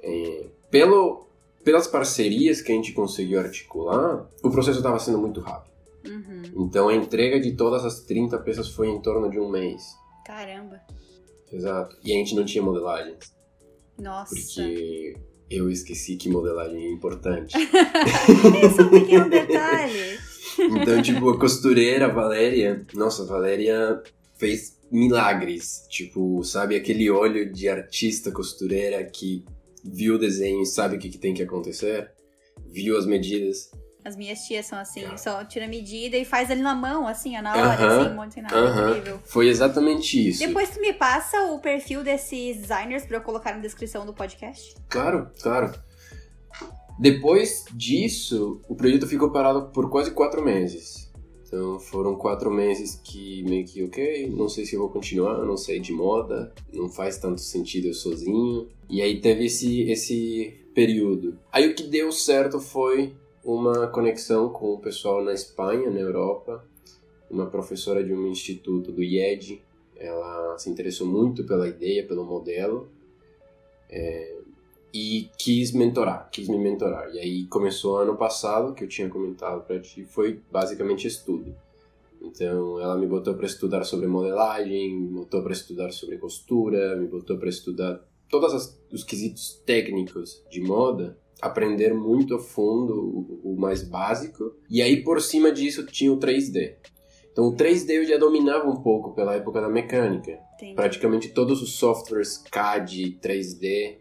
[0.00, 1.26] É, pelo,
[1.64, 5.70] pelas parcerias que a gente conseguiu articular, o processo estava sendo muito rápido.
[6.06, 6.66] Uhum.
[6.66, 9.82] Então a entrega de todas as 30 peças foi em torno de um mês.
[10.24, 10.80] Caramba.
[11.52, 11.96] Exato.
[12.04, 13.34] E a gente não tinha modelagens,
[13.98, 14.34] Nossa.
[14.34, 15.16] porque
[15.50, 17.56] eu esqueci que modelagem é importante.
[17.58, 20.18] Isso é um pequeno detalhe.
[20.58, 24.02] Então, tipo, a costureira, Valéria, nossa, a Valéria
[24.36, 25.86] fez milagres.
[25.88, 29.44] Tipo, sabe, aquele olho de artista costureira que
[29.84, 32.10] viu o desenho e sabe o que, que tem que acontecer,
[32.66, 33.70] viu as medidas.
[34.02, 37.36] As minhas tias são assim, só tira a medida e faz ali na mão, assim,
[37.36, 38.56] ó, na hora, Aham, assim, um monte de nada.
[38.56, 38.90] Aham.
[38.90, 39.20] Incrível.
[39.24, 40.38] Foi exatamente isso.
[40.38, 44.74] Depois tu me passa o perfil desses designers pra eu colocar na descrição do podcast.
[44.88, 45.72] Claro, claro.
[46.98, 50.99] Depois disso, o projeto ficou parado por quase quatro meses.
[51.50, 55.56] Então foram quatro meses que meio que, ok, não sei se eu vou continuar, não
[55.56, 58.68] sei de moda, não faz tanto sentido eu sozinho.
[58.88, 61.36] E aí teve esse, esse período.
[61.50, 63.12] Aí o que deu certo foi
[63.44, 66.64] uma conexão com o pessoal na Espanha, na Europa.
[67.28, 69.60] Uma professora de um instituto do IED,
[69.96, 72.88] ela se interessou muito pela ideia, pelo modelo
[74.92, 77.08] e quis mentorar, quis me mentorar.
[77.14, 81.54] E aí começou ano passado, que eu tinha comentado pra ti, foi basicamente estudo.
[82.22, 87.06] Então ela me botou para estudar sobre modelagem, me botou para estudar sobre costura, me
[87.06, 92.92] botou para estudar todos as- os quesitos técnicos de moda, aprender muito a fundo
[93.42, 94.54] o, o mais básico.
[94.68, 96.76] E aí por cima disso tinha o 3D.
[97.32, 100.74] Então o 3D eu já dominava um pouco pela época da mecânica Entendi.
[100.74, 103.96] praticamente todos os softwares CAD, 3D,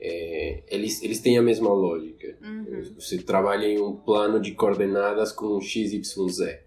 [0.00, 2.36] é, eles, eles têm a mesma lógica.
[2.42, 2.94] Uhum.
[2.98, 6.60] Você trabalha em um plano de coordenadas com x, y, z.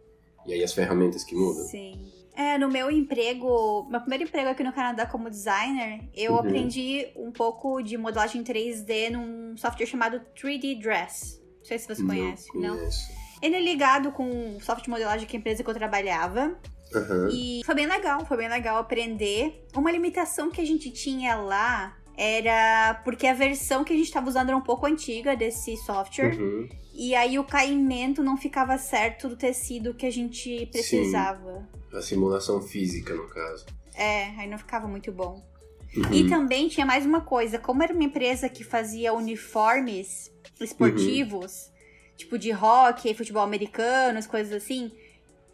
[0.46, 1.64] E aí as ferramentas que mudam.
[1.66, 2.12] Sim.
[2.36, 6.40] É, no meu emprego, meu primeiro emprego aqui no Canadá como designer, eu Uhum.
[6.40, 11.40] aprendi um pouco de modelagem 3D num software chamado 3D Dress.
[11.60, 12.76] Não sei se você conhece, não?
[12.78, 13.12] conheço.
[13.42, 16.58] Ele é ligado com o software de modelagem que a empresa que eu trabalhava.
[16.94, 17.30] Uhum.
[17.32, 19.66] E foi bem legal, foi bem legal aprender.
[19.76, 24.28] Uma limitação que a gente tinha lá era porque a versão que a gente estava
[24.28, 26.40] usando era um pouco antiga desse software.
[26.40, 26.70] Uhum.
[26.94, 31.68] E aí o caimento não ficava certo do tecido que a gente precisava.
[31.92, 33.66] A simulação física, no caso.
[33.96, 35.44] É, aí não ficava muito bom.
[35.96, 36.14] Uhum.
[36.14, 41.72] E também tinha mais uma coisa, como era uma empresa que fazia uniformes esportivos,
[42.16, 44.92] tipo de hockey, futebol americano, as coisas assim,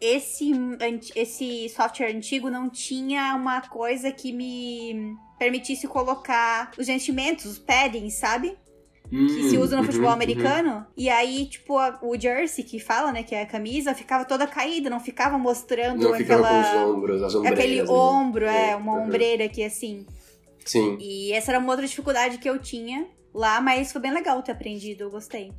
[0.00, 0.50] esse,
[1.14, 8.14] esse software antigo não tinha uma coisa que me permitisse colocar os vestimentos, os paddings,
[8.14, 8.56] sabe?
[9.08, 10.14] Que se usa no Uhum, futebol uhum.
[10.14, 10.86] americano.
[10.96, 14.46] E aí, tipo, a- o jersey que fala, né, que é a camisa, ficava toda
[14.46, 16.62] caída, não ficava mostrando Não ficava aquela...
[16.62, 17.34] com os ombros, as.
[17.44, 17.90] Aquele né?
[17.90, 19.04] ombro, é, É, uma uhum.
[19.06, 20.06] ombreira aqui assim.
[20.64, 20.96] Sim.
[21.00, 24.52] E essa era uma outra dificuldade que eu tinha lá, mas foi bem legal ter
[24.52, 25.52] aprendido, eu gostei.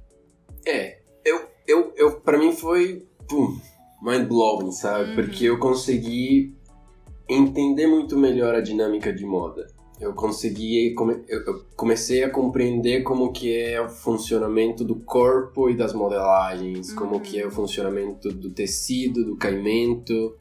[0.66, 3.60] É, eu, eu, eu, pra mim foi, pum,
[4.02, 5.10] mind blowing, sabe?
[5.10, 5.16] Uhum.
[5.16, 6.54] Porque eu consegui
[7.30, 9.68] entender muito melhor a dinâmica de moda.
[10.00, 15.76] Eu consegui, come- eu, comecei a compreender como que é o funcionamento do corpo e
[15.76, 17.20] das modelagens, como Uhum.
[17.20, 20.36] que é o funcionamento do tecido, do caimento.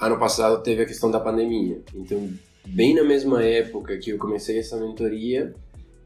[0.00, 2.28] Ano passado teve a questão da pandemia, então
[2.66, 5.54] bem na mesma época que eu comecei essa mentoria,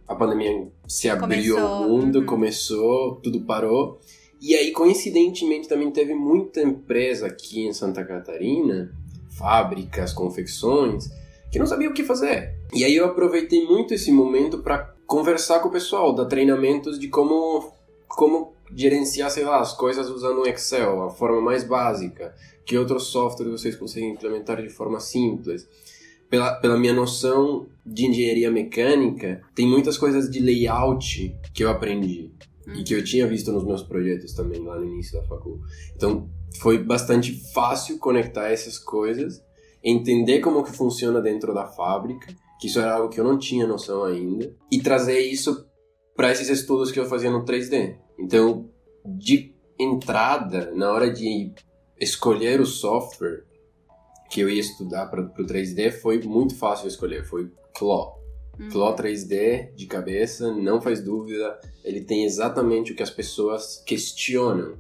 [0.07, 2.27] a pandemia se abriu ao Começou, mundo, uhum.
[2.27, 4.01] começou, tudo parou.
[4.41, 8.93] E aí, coincidentemente, também teve muita empresa aqui em Santa Catarina,
[9.31, 11.11] fábricas, confecções,
[11.51, 12.55] que não sabia o que fazer.
[12.73, 17.09] E aí eu aproveitei muito esse momento para conversar com o pessoal, dar treinamentos de
[17.09, 17.73] como
[18.09, 23.05] como gerenciar, sei lá, as coisas usando o Excel, a forma mais básica, que outros
[23.05, 25.67] softwares vocês conseguem implementar de forma simples.
[26.29, 32.31] Pela, pela minha noção de engenharia mecânica, tem muitas coisas de layout que eu aprendi
[32.75, 35.61] e que eu tinha visto nos meus projetos também lá no início da facul.
[35.95, 36.29] Então,
[36.61, 39.43] foi bastante fácil conectar essas coisas,
[39.83, 43.67] entender como que funciona dentro da fábrica, que isso era algo que eu não tinha
[43.67, 45.67] noção ainda, e trazer isso
[46.17, 47.97] para esses estudos que eu fazia no 3D.
[48.19, 48.69] Então,
[49.05, 51.53] de entrada, na hora de
[52.01, 53.45] escolher o software
[54.29, 58.18] que eu ia estudar para o 3D, foi muito fácil escolher, foi Claw.
[58.59, 58.69] Uhum.
[58.71, 64.77] Claw 3D de cabeça, não faz dúvida, ele tem exatamente o que as pessoas questionam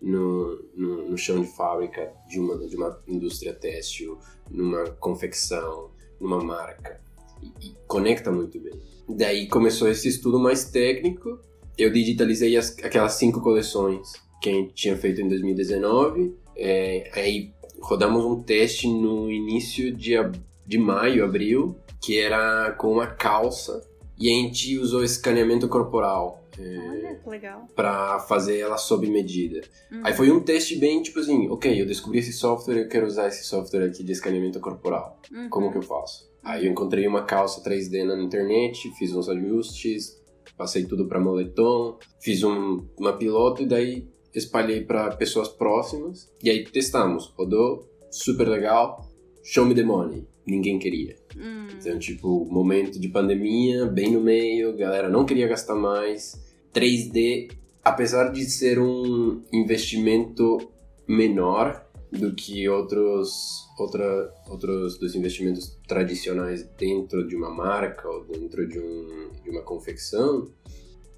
[0.00, 4.18] no, no, no chão de fábrica de uma, de uma indústria têxtil,
[4.50, 7.00] numa confecção, numa marca.
[7.42, 8.80] E, e conecta muito bem.
[9.08, 11.38] Daí começou esse estudo mais técnico,
[11.76, 17.52] eu digitalizei as, aquelas cinco coleções que a gente tinha feito em 2019, é, aí
[17.80, 20.14] rodamos um teste no início de,
[20.66, 23.82] de maio, abril, que era com uma calça
[24.18, 27.66] e a gente usou escaneamento corporal Olha, que legal.
[27.74, 29.60] para fazer ela sob medida.
[29.92, 30.00] Uhum.
[30.04, 33.28] Aí foi um teste bem tipo assim, ok, eu descobri esse software, eu quero usar
[33.28, 35.20] esse software aqui de escaneamento corporal.
[35.32, 35.48] Uhum.
[35.48, 36.28] Como que eu faço?
[36.42, 40.20] Aí eu encontrei uma calça 3D na internet, fiz uns ajustes,
[40.56, 46.50] passei tudo para moletom, fiz um, uma piloto e daí espalhei para pessoas próximas e
[46.50, 47.32] aí testamos.
[47.36, 49.08] Rodou, super legal,
[49.44, 50.26] show me the money.
[50.46, 51.17] Ninguém queria.
[51.36, 51.68] Hum.
[51.78, 56.40] Então, tipo, momento de pandemia, bem no meio, galera não queria gastar mais.
[56.72, 57.50] 3D,
[57.84, 60.58] apesar de ser um investimento
[61.06, 68.66] menor do que outros, outra, outros dos investimentos tradicionais dentro de uma marca ou dentro
[68.66, 70.48] de, um, de uma confecção,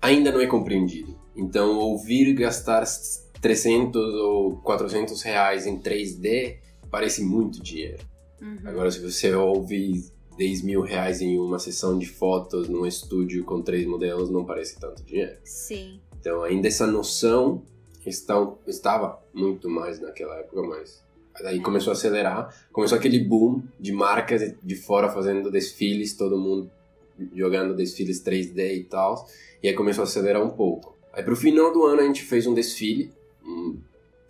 [0.00, 1.16] ainda não é compreendido.
[1.36, 2.84] Então, ouvir gastar
[3.40, 6.58] 300 ou 400 reais em 3D
[6.90, 8.09] parece muito dinheiro.
[8.40, 8.58] Uhum.
[8.64, 10.04] Agora, se você ouve
[10.36, 14.78] 10 mil reais em uma sessão de fotos num estúdio com três modelos, não parece
[14.78, 15.36] tanto dinheiro.
[15.44, 16.00] Sim.
[16.18, 17.62] Então, ainda essa noção
[18.06, 21.02] está, estava muito mais naquela época, mas
[21.44, 22.54] aí começou a acelerar.
[22.72, 26.70] Começou aquele boom de marcas de fora fazendo desfiles, todo mundo
[27.34, 29.26] jogando desfiles 3D e tal.
[29.62, 30.96] E aí começou a acelerar um pouco.
[31.12, 33.12] Aí pro final do ano a gente fez um desfile,
[33.44, 33.78] um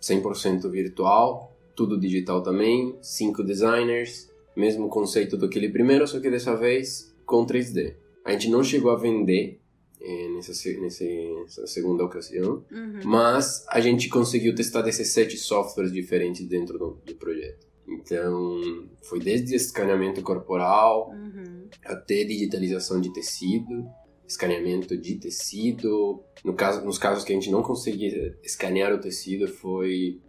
[0.01, 6.55] 100% virtual, tudo digital também, cinco designers, mesmo conceito do aquele primeiro, só que dessa
[6.55, 7.95] vez com 3D.
[8.25, 9.59] A gente não chegou a vender
[10.01, 12.99] eh, nessa, nessa segunda ocasião, Uhum.
[13.05, 17.67] mas a gente conseguiu testar 17 softwares diferentes dentro do, do projeto.
[17.87, 18.59] Então,
[19.01, 21.67] foi desde escaneamento corporal Uhum.
[21.85, 23.85] até digitalização de tecido,
[24.27, 26.23] escaneamento de tecido.
[26.43, 30.19] No caso, nos casos que a gente não conseguia escanear o tecido, foi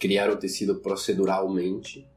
[0.00, 2.08] criar o tecido proceduralmente.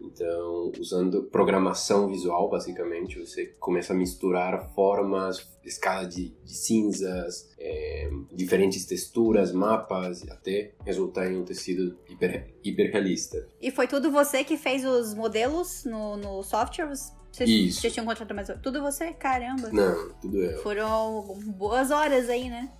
[0.00, 8.10] Então, usando programação visual, basicamente, você começa a misturar formas, escala de, de cinzas, é,
[8.32, 13.48] diferentes texturas, mapas, até resultar em um tecido hiper, hiperrealista.
[13.60, 16.90] E foi tudo você que fez os modelos no, no software?
[17.32, 17.80] Vocês, Isso.
[17.80, 18.48] Vocês tinham contratado mais...
[18.62, 19.12] Tudo você?
[19.12, 19.70] Caramba.
[19.72, 20.62] Não, tudo eu.
[20.62, 22.70] Foram boas horas aí, né?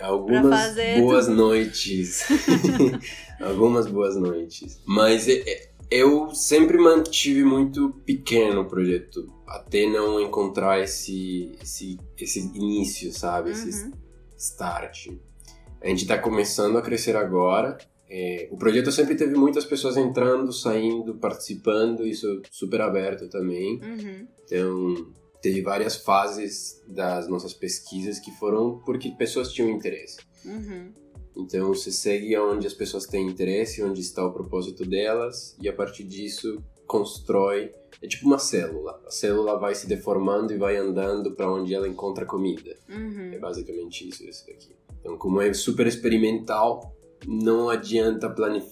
[0.00, 2.24] Algumas fazer boas noites.
[3.40, 4.80] Algumas boas noites.
[4.86, 9.32] Mas é- é- eu sempre mantive muito pequeno o projeto.
[9.46, 13.50] Até não encontrar esse, esse, esse início, sabe?
[13.50, 13.92] Esse Uhum.
[14.36, 15.08] start.
[15.82, 17.76] A gente tá começando a crescer agora.
[18.08, 22.06] É, o projeto sempre teve muitas pessoas entrando, saindo, participando.
[22.06, 23.80] Isso super aberto também.
[23.82, 24.26] Uhum.
[24.44, 25.06] Então,
[25.44, 30.16] teve várias fases das nossas pesquisas que foram porque pessoas tinham interesse.
[30.42, 30.90] Uhum.
[31.36, 35.72] Então, você segue onde as pessoas têm interesse, onde está o propósito delas, e a
[35.72, 37.74] partir disso constrói.
[38.00, 38.98] É tipo uma célula.
[39.06, 42.74] A célula vai se deformando e vai andando para onde ela encontra comida.
[42.88, 43.38] É Uhum.
[43.38, 44.74] basicamente isso, esse daqui.
[45.00, 48.62] Então, como é super experimental, não adianta plane...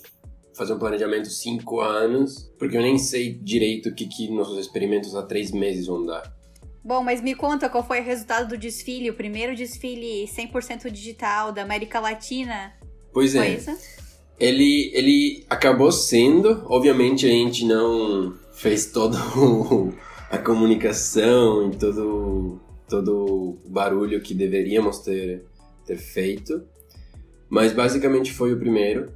[0.54, 5.14] fazer um planejamento cinco anos, porque eu nem sei direito o que, que nossos experimentos
[5.14, 6.40] há três meses vão dar.
[6.84, 11.52] Bom, mas me conta qual foi o resultado do desfile, o primeiro desfile 100% digital
[11.52, 12.72] da América Latina.
[13.12, 13.58] Pois é,
[14.38, 19.16] ele, ele acabou sendo, obviamente a gente não fez toda
[20.28, 25.44] a comunicação e todo, todo o barulho que deveríamos ter,
[25.86, 26.64] ter feito,
[27.48, 29.12] mas basicamente foi o primeiro.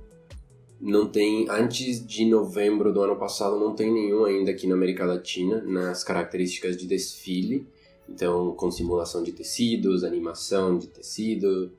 [0.86, 5.04] Não tem, antes de novembro do ano passado, não tem nenhum ainda aqui na América
[5.04, 7.66] Latina, nas características de desfile.
[8.08, 11.72] Então, com simulação de tecidos, animação de tecido,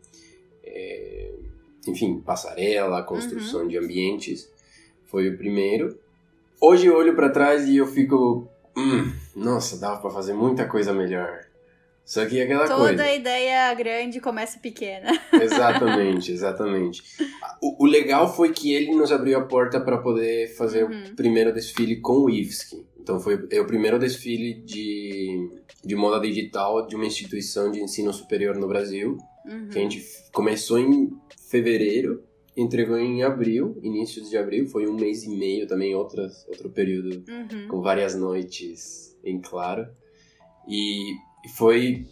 [0.62, 1.32] é,
[1.88, 4.52] enfim, passarela, construção de ambientes.
[5.06, 5.98] Foi o primeiro.
[6.60, 10.92] Hoje eu olho para trás e eu fico, hum, nossa, dava para fazer muita coisa
[10.92, 11.47] melhor.
[12.08, 13.12] Só que é aquela Toda coisa.
[13.12, 15.12] ideia grande começa pequena.
[15.34, 17.04] Exatamente, exatamente.
[17.62, 21.12] O, o legal foi que ele nos abriu a porta para poder fazer Uhum.
[21.12, 22.86] o primeiro desfile com o IFSC.
[22.98, 25.50] Então foi é o primeiro desfile de,
[25.84, 29.18] de moda digital de uma instituição de ensino superior no Brasil.
[29.46, 29.68] Uhum.
[29.70, 31.10] Que a gente começou em
[31.50, 32.24] fevereiro,
[32.56, 34.66] entregou em abril, início de abril.
[34.70, 37.68] Foi um mês e meio também, outras, outro período Uhum.
[37.68, 39.88] com várias noites em claro.
[40.70, 41.14] E
[41.56, 42.06] foi,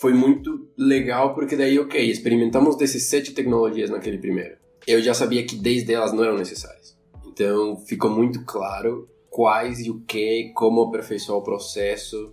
[0.00, 4.56] foi muito legal porque daí, ok, experimentamos 17 tecnologias naquele primeiro.
[4.86, 6.96] Eu já sabia que 10 delas não eram necessárias.
[7.26, 12.32] Então ficou muito claro quais e o que, como aperfeiçoar o processo.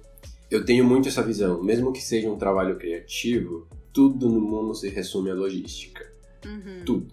[0.51, 1.61] Eu tenho muito essa visão.
[1.63, 6.07] Mesmo que seja um trabalho criativo, tudo no mundo se resume à logística
[6.45, 6.83] Uhum.
[6.85, 7.07] tudo.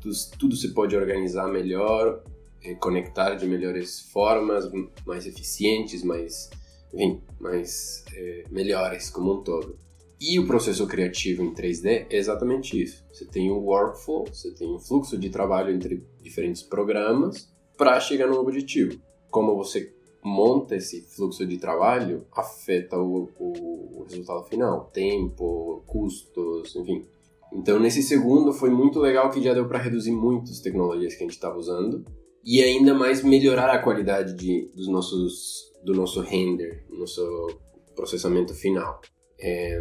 [0.00, 0.14] tudo.
[0.38, 2.22] Tudo se pode organizar melhor,
[2.62, 4.70] eh, conectar de melhores formas,
[5.06, 6.50] mais eficientes, mais,
[6.94, 9.78] enfim, mais eh, melhores como um todo.
[10.20, 13.04] E o processo criativo em 3D é exatamente isso.
[13.12, 18.28] Você tem um workflow, você tem um fluxo de trabalho entre diferentes programas para chegar
[18.28, 18.98] no objetivo.
[19.30, 26.74] Como você monta esse fluxo de trabalho afeta o, o, o resultado final, tempo, custos,
[26.76, 27.04] enfim.
[27.52, 31.22] Então, nesse segundo, foi muito legal que já deu para reduzir muito as tecnologias que
[31.22, 32.04] a gente estava usando
[32.44, 37.60] e ainda mais melhorar a qualidade de, dos nossos, do nosso render, nosso
[37.94, 39.00] processamento final.
[39.38, 39.78] É,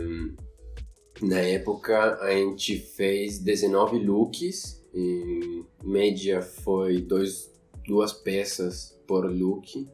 [1.21, 7.51] na época, a gente fez 19 looks, em média foi dois,
[7.87, 9.87] duas peças por look,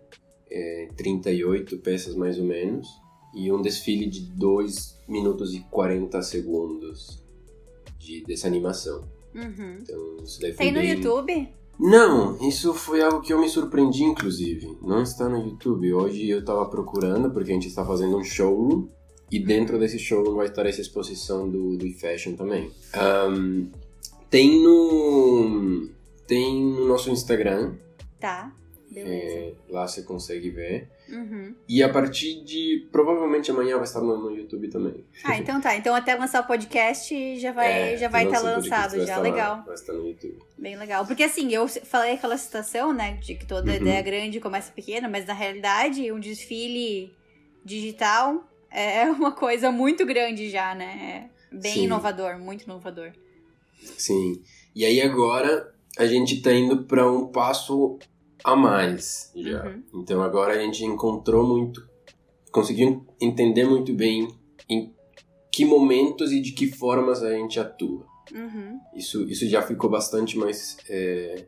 [0.50, 2.88] é, 38 peças mais ou menos,
[3.36, 7.24] e um desfile de 2 minutos e 40 segundos
[7.98, 9.08] de, dessa animação.
[9.36, 9.78] Uhum.
[9.82, 10.92] Então, isso daí Tem no bem...
[10.94, 11.59] YouTube?
[11.80, 14.78] Não, isso foi algo que eu me surpreendi, inclusive.
[14.82, 15.94] Não está no YouTube.
[15.94, 18.88] Hoje eu estava procurando, porque a gente está fazendo um showroom,
[19.32, 22.72] e dentro desse showroom vai estar essa exposição do, do fashion também.
[22.94, 23.68] Ahn,
[24.30, 25.88] tem no.
[26.28, 27.74] Tem no nosso Instagram,
[28.20, 28.52] Tá.
[28.92, 29.36] Beleza.
[29.36, 30.88] é, lá você consegue ver.
[31.10, 31.54] Uhum.
[31.68, 32.88] E a partir de.
[32.92, 35.04] Provavelmente amanhã vai estar no, no YouTube também.
[35.24, 35.76] Ah, então tá.
[35.76, 39.04] Então até lançar o podcast já vai É, já vai estar podcast, lançado já.
[39.04, 39.64] estar lá, Legal.
[39.66, 40.38] vai estar no YouTube.
[40.58, 41.06] Bem legal.
[41.06, 43.78] Porque assim, eu falei aquela citação, né, de que toda Uhum.
[43.78, 47.12] ideia grande começa pequena, mas na realidade um desfile
[47.64, 51.30] digital é uma coisa muito grande já, né?
[51.52, 51.84] É bem Sim.
[51.86, 53.12] inovador, muito inovador.
[53.98, 54.42] Sim.
[54.76, 57.98] E aí agora a gente tá indo para um passo
[58.44, 59.66] a mais já.
[59.66, 59.84] Uhum.
[59.96, 61.88] Então agora a gente encontrou muito,
[62.52, 64.28] conseguiu entender muito bem
[64.70, 64.94] em
[65.52, 68.06] que momentos e de que formas a gente atua.
[68.34, 68.80] Uhum.
[68.96, 71.46] Isso, isso já ficou bastante mais é,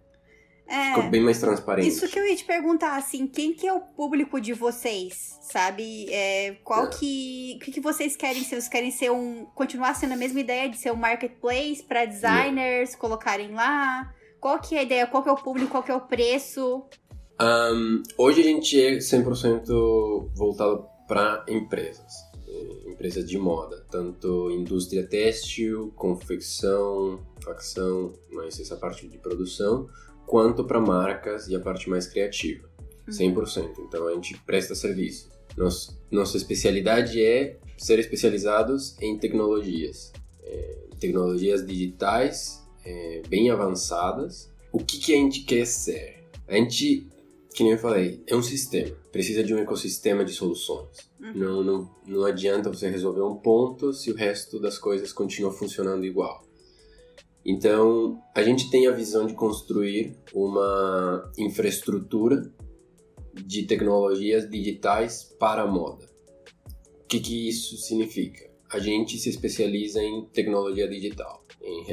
[0.68, 0.96] É.
[0.96, 1.88] Ficou bem mais transparente.
[1.90, 6.10] Isso que eu ia te perguntar, assim, quem que é o público de vocês, sabe?
[6.10, 6.90] É, qual É.
[6.90, 7.58] que...
[7.58, 8.56] O que, que vocês querem ser?
[8.56, 9.46] Vocês querem ser um...
[9.54, 14.14] Continuar sendo a mesma ideia de ser um marketplace para designers, colocarem lá?
[14.42, 15.06] Qual que é a ideia?
[15.06, 15.70] Qual que é o público?
[15.70, 16.84] Qual que é o preço?
[17.40, 22.12] Ahn, hoje a gente é 100% voltado para empresas,
[22.88, 29.88] empresas de moda, tanto indústria têxtil, confecção, facção, mais essa parte de produção,
[30.26, 32.68] quanto para marcas e a parte mais criativa,
[33.08, 33.78] 100%.
[33.88, 35.30] Então a gente presta serviço.
[35.56, 40.12] Nos, nossa especialidade é ser especializados em tecnologias,
[40.44, 44.50] eh, tecnologias digitais eh, bem avançadas.
[44.72, 46.24] O que, que a gente quer ser?
[46.48, 47.10] A gente
[47.54, 48.96] que nem eu falei, é um sistema.
[49.12, 50.98] Precisa de um ecossistema de soluções.
[51.20, 51.34] Uhum.
[51.36, 56.06] Não, não, não adianta você resolver um ponto se o resto das coisas continua funcionando
[56.06, 56.46] igual.
[57.44, 62.52] Então, a gente tem a visão de construir uma infraestrutura
[63.34, 66.10] de tecnologias digitais para a moda.
[67.04, 68.50] O que, que isso significa?
[68.72, 71.84] A gente se especializa em tecnologia digital, em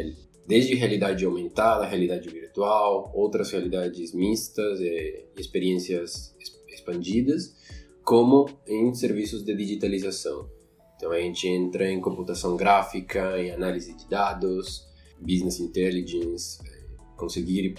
[0.48, 6.34] desde realidade aumentada, realidade virtual, outras realidades mistas e experiências
[6.68, 7.54] expandidas,
[8.02, 10.48] como em serviços de digitalização.
[10.96, 14.88] Então a gente entra em computação gráfica, em análise de dados,
[15.20, 17.74] business intelligence, eh, conseguir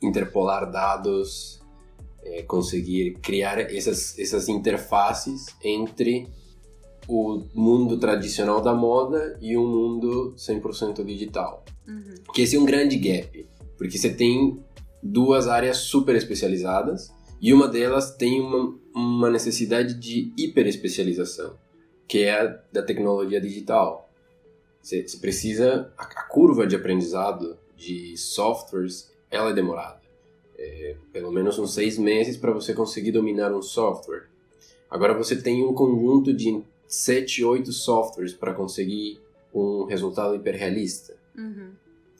[0.00, 1.60] interpolar dados,
[2.22, 6.26] eh, conseguir criar essas, essas interfaces entre
[7.08, 11.64] o mundo tradicional da moda e o mundo 100% digital.
[11.86, 12.14] Uhum.
[12.32, 13.46] Que esse é um grande gap,
[13.76, 14.62] porque você tem
[15.02, 21.54] duas áreas super especializadas e uma delas tem uma, uma necessidade de hiperespecialização,
[22.06, 24.08] que é a da tecnologia digital.
[24.82, 30.00] Você, você precisa a, a curva de aprendizado de softwares, ela é demorada.
[30.58, 34.28] É, pelo menos uns seis meses para você conseguir dominar um software.
[34.90, 39.20] Agora você tem um conjunto de sete, oito softwares para conseguir
[39.54, 41.16] um resultado hiperrealista.
[41.38, 41.70] Uhum.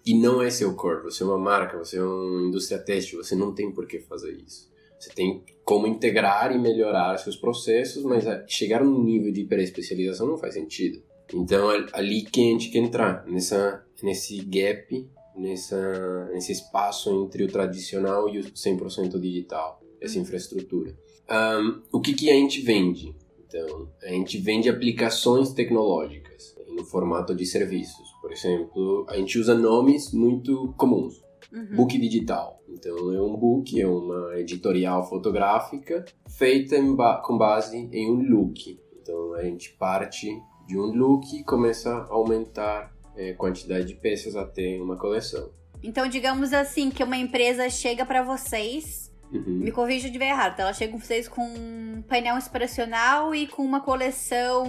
[0.06, 3.34] E não é seu core, você é uma marca, você é uma indústria têxtil, você
[3.34, 4.70] não tem por que fazer isso.
[4.98, 10.26] Você tem como integrar e melhorar seus processos, mas a- chegar num nível de hiperespecialização
[10.26, 11.02] não faz sentido.
[11.34, 15.06] Então é ali que a gente quer entrar, nessa, nesse gap,
[15.36, 20.96] nessa, nesse espaço entre o tradicional e o 100% digital, essa infraestrutura.
[21.28, 23.14] Ahn, o que, que a gente vende?
[23.52, 28.08] Então, a gente vende aplicações tecnológicas no formato de serviços.
[28.22, 31.20] Por exemplo, a gente usa nomes muito comuns.
[31.52, 31.74] Uhum.
[31.74, 32.62] Book digital.
[32.68, 38.78] Então, é um book, é uma editorial fotográfica feita ba- com base em um look.
[39.02, 40.28] Então, a gente parte
[40.68, 45.50] de um look e começa a aumentar a quantidade de peças até uma coleção.
[45.82, 49.60] Então, digamos assim, que uma empresa chega pra vocês Uhum.
[49.60, 50.56] Me corrija eu estiver errado.
[50.56, 50.64] tá?
[50.64, 54.64] Ela chega com vocês com um painel inspiracional e com uma coleção,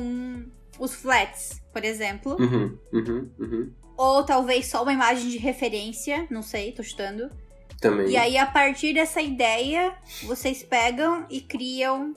[0.79, 2.37] os flats, por exemplo.
[2.39, 3.71] Uhum, uhum, uhum.
[3.97, 7.29] Ou talvez só uma imagem de referência, não sei, tô chutando.
[7.79, 9.93] Também E aí, a partir dessa ideia,
[10.23, 12.15] vocês pegam e criam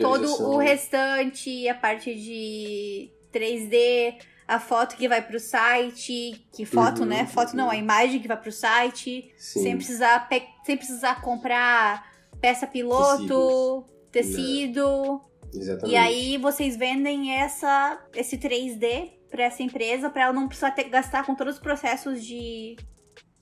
[0.00, 4.14] todo o restante, a parte de 3D,
[4.54, 7.26] a foto que vai pro site, que foto, Uhum, né?
[7.26, 9.62] Foto não, a imagem que vai pro site, Sim.
[9.62, 10.28] sem precisar,
[10.64, 15.20] sem precisar comprar peça piloto, tecido.
[15.54, 15.92] Exatamente.
[15.92, 20.84] E aí vocês vendem essa esse 3D pra essa empresa pra ela não precisar ter,
[20.84, 22.76] gastar com todos os processos de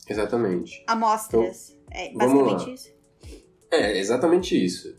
[0.09, 0.83] Exatamente.
[0.87, 1.77] amostras.
[1.91, 3.01] é Então, vamos basicamente isso.
[3.71, 4.97] É, exatamente isso.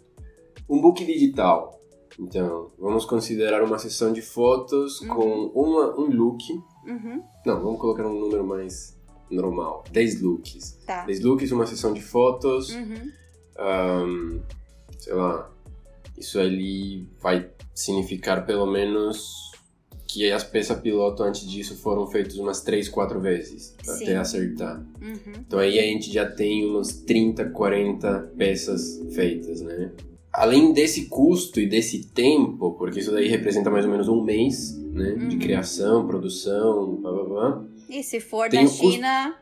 [0.69, 1.80] Um book digital.
[2.21, 5.07] Então, vamos considerar uma sessão de fotos Uhum.
[5.07, 6.43] com uma, um look.
[6.85, 8.95] Uhum, Não, vamos colocar um número mais
[9.29, 9.83] normal.
[9.91, 10.77] 10 looks.
[10.85, 11.05] tá.
[11.05, 12.69] 10 looks, uma sessão de fotos.
[12.75, 13.11] Uhum,
[13.57, 14.39] ahn,
[14.99, 15.49] sei lá.
[16.17, 19.49] Isso ali vai significar pelo menos
[20.07, 23.75] que as peças piloto antes disso foram feitas umas 3, 4 vezes.
[23.81, 24.03] Sim.
[24.03, 24.85] Até acertar.
[25.01, 25.33] uhum.
[25.39, 29.91] Então aí a gente já tem umas 30, 40 peças feitas, né?
[30.33, 34.77] Além desse custo e desse tempo, porque isso daí representa mais ou menos um mês,
[34.77, 35.11] né?
[35.15, 35.39] De Uhum.
[35.39, 37.65] criação, produção, blá blá blá.
[37.89, 39.37] E se for da custo- China,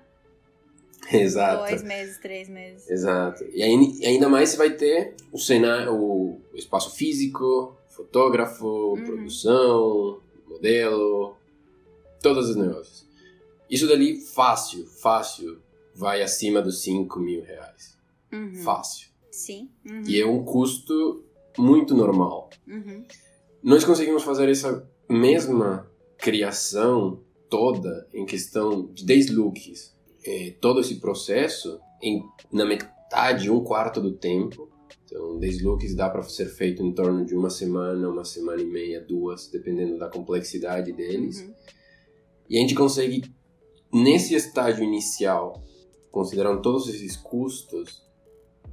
[1.12, 1.70] Exato.
[1.70, 2.90] dois meses, três meses.
[2.90, 3.44] Exato.
[3.54, 3.62] E
[4.02, 9.04] e ainda mais você vai ter o cenário, o espaço físico, fotógrafo, Uhum.
[9.06, 11.36] produção, modelo,
[12.22, 13.06] todos os negócios.
[13.70, 15.60] Isso dali, fácil, fácil,
[15.94, 17.96] vai acima dos 5 mil reais.
[18.34, 18.56] Uhum.
[18.64, 19.09] Fácil.
[19.40, 19.70] Sim.
[19.90, 20.04] Uhum.
[20.06, 21.24] E é um custo
[21.58, 22.50] muito normal.
[22.68, 23.06] Uhum.
[23.64, 31.00] Nós conseguimos fazer essa mesma criação toda em questão de 10 looks, eh, todo esse
[31.00, 32.22] processo em,
[32.52, 34.70] na metade, um quarto do tempo.
[35.06, 39.00] Então, deslooks dá para ser feito em torno de uma semana, uma semana e meia,
[39.00, 41.40] duas, dependendo da complexidade deles.
[41.40, 41.54] Uhum.
[42.50, 43.24] E a gente consegue,
[43.92, 45.64] nesse estágio inicial,
[46.12, 48.09] considerando todos esses custos,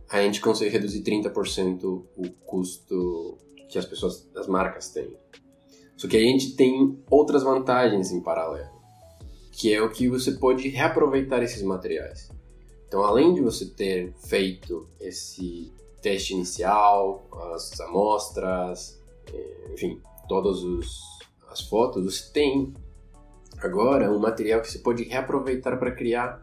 [0.08, 1.82] a gente consegue reduzir 30%
[2.16, 3.38] o custo
[3.68, 5.16] que as pessoas, as marcas têm.
[5.96, 8.70] Só que a gente tem outras vantagens em paralelo,
[9.50, 12.30] que é o que você pode reaproveitar esses materiais.
[12.86, 19.02] Então, além de você ter feito esse teste inicial, as amostras,
[19.32, 21.00] eh, enfim, todas os,
[21.50, 22.72] as fotos, você tem
[23.58, 26.40] agora um material que você pode reaproveitar para criar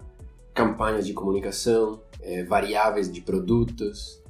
[0.53, 4.21] campanhas de comunicação, é, variáveis de produtos.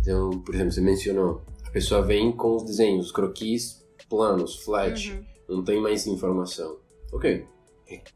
[0.00, 5.10] Então, por exemplo, você mencionou, a pessoa vem com os desenhos, os croquis planos, flat,
[5.10, 5.56] Uhum.
[5.56, 6.76] não tem mais informação.
[7.12, 7.44] Ok,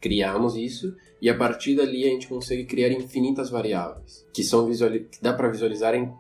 [0.01, 5.01] criamos isso e a partir dali a gente consegue criar infinitas variáveis que são visuali
[5.05, 6.13] que dá para visualizar em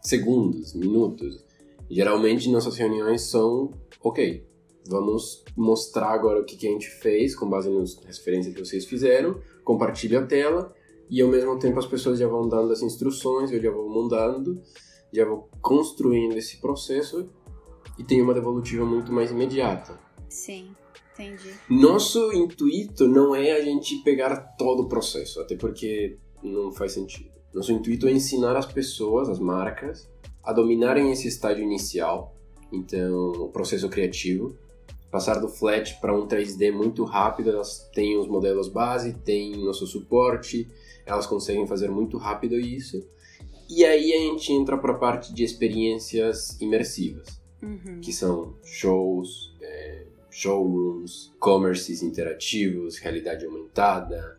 [0.00, 1.44] segundos, minutos.
[1.90, 3.72] Geralmente nossas reuniões são
[4.02, 4.44] ok.
[4.86, 8.84] Vamos mostrar agora o que, que a gente fez com base nas referências que vocês
[8.84, 10.74] fizeram, compartilha a tela
[11.14, 14.60] e ao mesmo tempo as pessoas já vão dando as instruções, eu já vou mandando,
[15.12, 17.30] já vou construindo esse processo
[17.96, 19.96] e tem uma devolutiva muito mais imediata.
[20.28, 20.74] Sim,
[21.12, 21.54] entendi.
[21.70, 27.30] Nosso intuito não é a gente pegar todo o processo, até porque não faz sentido.
[27.54, 30.10] Nosso intuito é ensinar as pessoas, as marcas,
[30.42, 32.34] a dominarem esse estágio inicial,
[32.72, 34.58] então o processo criativo,
[35.12, 39.86] passar do flat para um 3D muito rápido, elas têm os modelos base, têm nosso
[39.86, 40.66] suporte,
[41.06, 43.06] elas conseguem fazer muito rápido isso.
[43.68, 47.98] E aí a gente entra para a parte de experiências imersivas Uhum.
[48.02, 54.38] que são shows, é, showrooms, commerces interativos, realidade aumentada,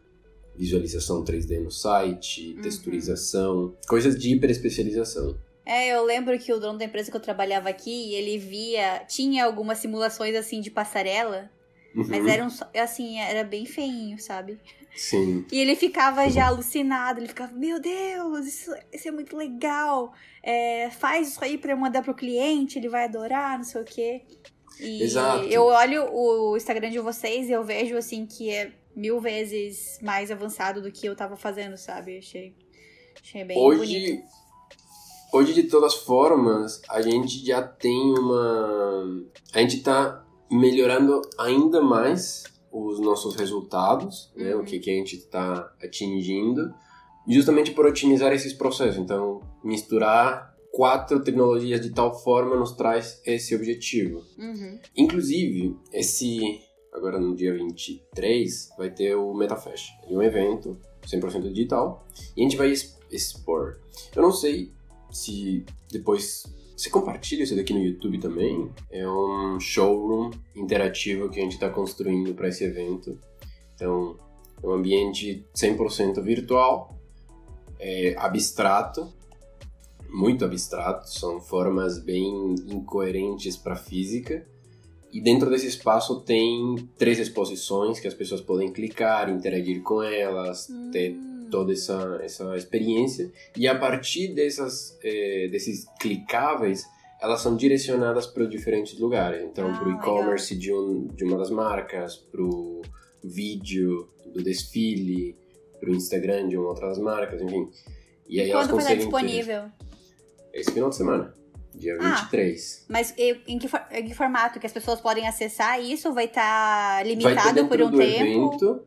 [0.56, 2.62] visualização 3D no site, Uhum.
[2.62, 5.36] texturização, coisas de hiperespecialização.
[5.66, 9.00] É, eu lembro que o dono da empresa que eu trabalhava aqui, ele via.
[9.08, 11.50] Tinha algumas simulações assim de passarela,
[11.96, 12.28] mas Uhum.
[12.30, 14.60] eram só- assim, era bem feinho, sabe?
[14.96, 20.14] Sim, E ele ficava já alucinado, ele ficava, meu Deus, isso, isso é muito legal.
[20.42, 23.86] É, faz isso aí pra eu mandar pro cliente, ele vai adorar, não sei o
[23.86, 24.22] quê.
[24.80, 25.46] E Exato.
[25.46, 30.32] eu olho o Instagram de vocês e eu vejo assim que é mil vezes mais
[30.32, 32.18] avançado do que eu tava fazendo, sabe?
[32.18, 32.54] Achei,
[33.22, 34.24] achei bem hoje, bonito.
[35.34, 39.26] hoje de todas formas, a gente já tem uma...
[39.54, 45.16] A gente tá melhorando ainda mais os nossos resultados, né, o que, que a gente
[45.16, 46.74] está atingindo,
[47.28, 48.98] justamente por otimizar esses processos.
[48.98, 54.24] Então, misturar quatro tecnologias de tal forma nos traz esse objetivo.
[54.38, 54.80] Uhum.
[54.96, 56.60] Inclusive, esse
[56.94, 62.44] agora no dia 23 vai ter o MetaFest, é um evento 100% digital, e a
[62.44, 62.74] gente vai
[63.12, 63.80] expor.
[64.16, 64.72] Eu não sei
[65.12, 66.44] se depois
[66.76, 68.70] você compartilha isso daqui no YouTube também.
[68.92, 73.18] É um showroom interativo que a gente está construindo para esse evento.
[73.74, 74.18] Então,
[74.62, 76.98] é um ambiente 100% virtual,
[77.80, 79.14] é abstrato,
[80.10, 84.46] muito abstrato, são formas bem incoerentes para a física.
[85.12, 90.68] E dentro desse espaço tem três exposições que as pessoas podem clicar, interagir com elas,
[90.92, 91.35] ter Hum.
[91.50, 93.32] Toda essa, essa experiência.
[93.56, 96.84] E a partir dessas, eh, desses clicáveis,
[97.22, 99.42] elas são direcionadas para diferentes lugares.
[99.44, 102.82] Então, Ah, para o e-commerce de, um, de uma das marcas, para o
[103.24, 105.36] vídeo do desfile,
[105.80, 107.70] para o Instagram de uma outra das marcas, enfim.
[108.28, 109.72] E aí elas Quando vai estar conseguem ter- disponível?
[110.54, 111.34] Esse final de semana,
[111.74, 112.16] dia Ah.
[112.22, 112.86] 23.
[112.90, 114.60] Mas em que, em que formato?
[114.60, 116.14] Que as pessoas podem acessar isso?
[116.14, 118.24] Vai estar vai ter limitado dentro por um do tempo?
[118.24, 118.86] evento.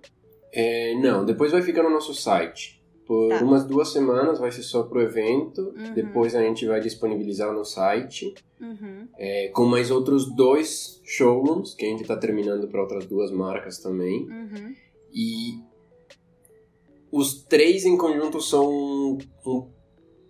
[0.52, 2.78] É, não, depois vai ficar no nosso site.
[3.06, 3.42] Por Tá.
[3.42, 5.72] umas duas semanas vai ser só pro evento.
[5.76, 5.94] Uhum.
[5.94, 8.34] Depois a gente vai disponibilizar no site.
[8.60, 9.06] Uhum.
[9.16, 13.78] é, com mais outros dois showrooms, que a gente está terminando para outras duas marcas
[13.78, 14.26] também.
[14.28, 14.74] Uhum.
[15.12, 15.60] E
[17.10, 19.68] os três em conjunto são um, um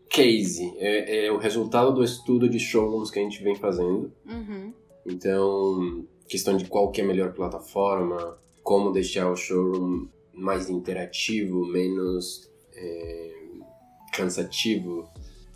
[0.08, 0.74] case.
[0.78, 4.12] É, é o resultado do estudo de showrooms que a gente vem fazendo.
[4.26, 4.72] Uhum.
[5.06, 8.38] Então, questão de qual que é a melhor plataforma,
[8.68, 13.32] como deixar o showroom mais interativo, menos é,
[14.12, 15.08] cansativo,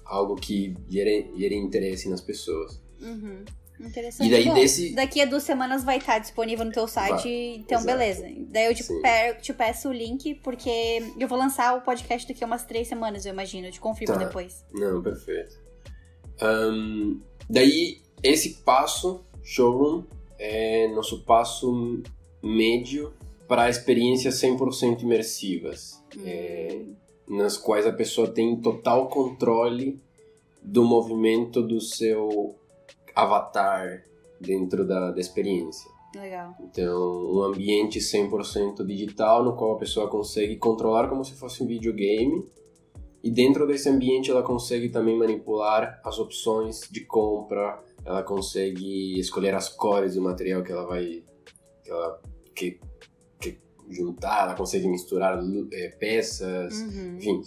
[0.06, 2.80] algo que gere, gere interesse nas pessoas.
[3.02, 3.44] Uhum.
[3.80, 4.28] Interessante.
[4.28, 7.78] E daí Bom, desse- Daqui a duas semanas vai estar disponível no teu site, então
[7.80, 7.84] exato.
[7.98, 8.26] beleza.
[8.48, 9.02] Daí eu te, Sim.
[9.02, 12.88] pe- te peço o link, porque eu vou lançar o podcast daqui a umas três
[12.88, 13.66] semanas, eu imagino.
[13.66, 14.24] Eu te confirmo Tá.
[14.24, 14.64] depois.
[14.72, 15.60] Não, perfeito.
[16.40, 20.04] Ahn, daí, esse passo, showroom,
[20.38, 22.02] é nosso passo
[22.42, 23.12] médio
[23.46, 26.02] para experiências 100% imersivas.
[26.24, 26.80] É,
[27.28, 30.00] nas quais a pessoa tem total controle
[30.62, 32.54] do movimento do seu
[33.14, 34.04] avatar
[34.40, 35.90] dentro da, da experiência.
[36.14, 36.54] Legal.
[36.60, 41.66] Então, um ambiente 100% digital no qual a pessoa consegue controlar como se fosse um
[41.66, 42.46] videogame.
[43.22, 49.54] E dentro desse ambiente ela consegue também manipular as opções de compra, ela consegue escolher
[49.54, 51.22] as cores do material que ela vai
[51.84, 52.20] que ela
[52.54, 52.78] que,
[53.40, 53.58] que
[53.90, 55.38] juntar, ela consegue misturar
[55.72, 57.16] é, peças, Uhum.
[57.18, 57.42] enfim.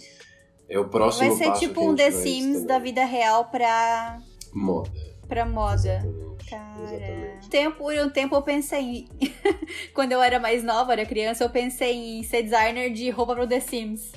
[0.68, 4.18] É o próximo Vai ser passo tipo um The Sims da vida real pra,
[4.52, 4.90] moda.
[5.28, 5.98] pra moda.
[5.98, 6.50] Exatamente.
[6.50, 6.82] Cara.
[6.82, 7.48] Exatamente.
[7.50, 9.08] Tempo, por um tempo eu pensei em.
[9.94, 13.46] Quando eu era mais nova, era criança, eu pensei em ser designer de roupa pro
[13.46, 14.12] The Sims.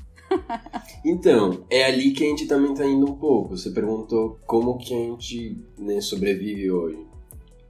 [1.06, 3.56] Então, é ali que a gente também tá indo um pouco.
[3.58, 7.08] Você perguntou como que a gente né, sobrevive hoje.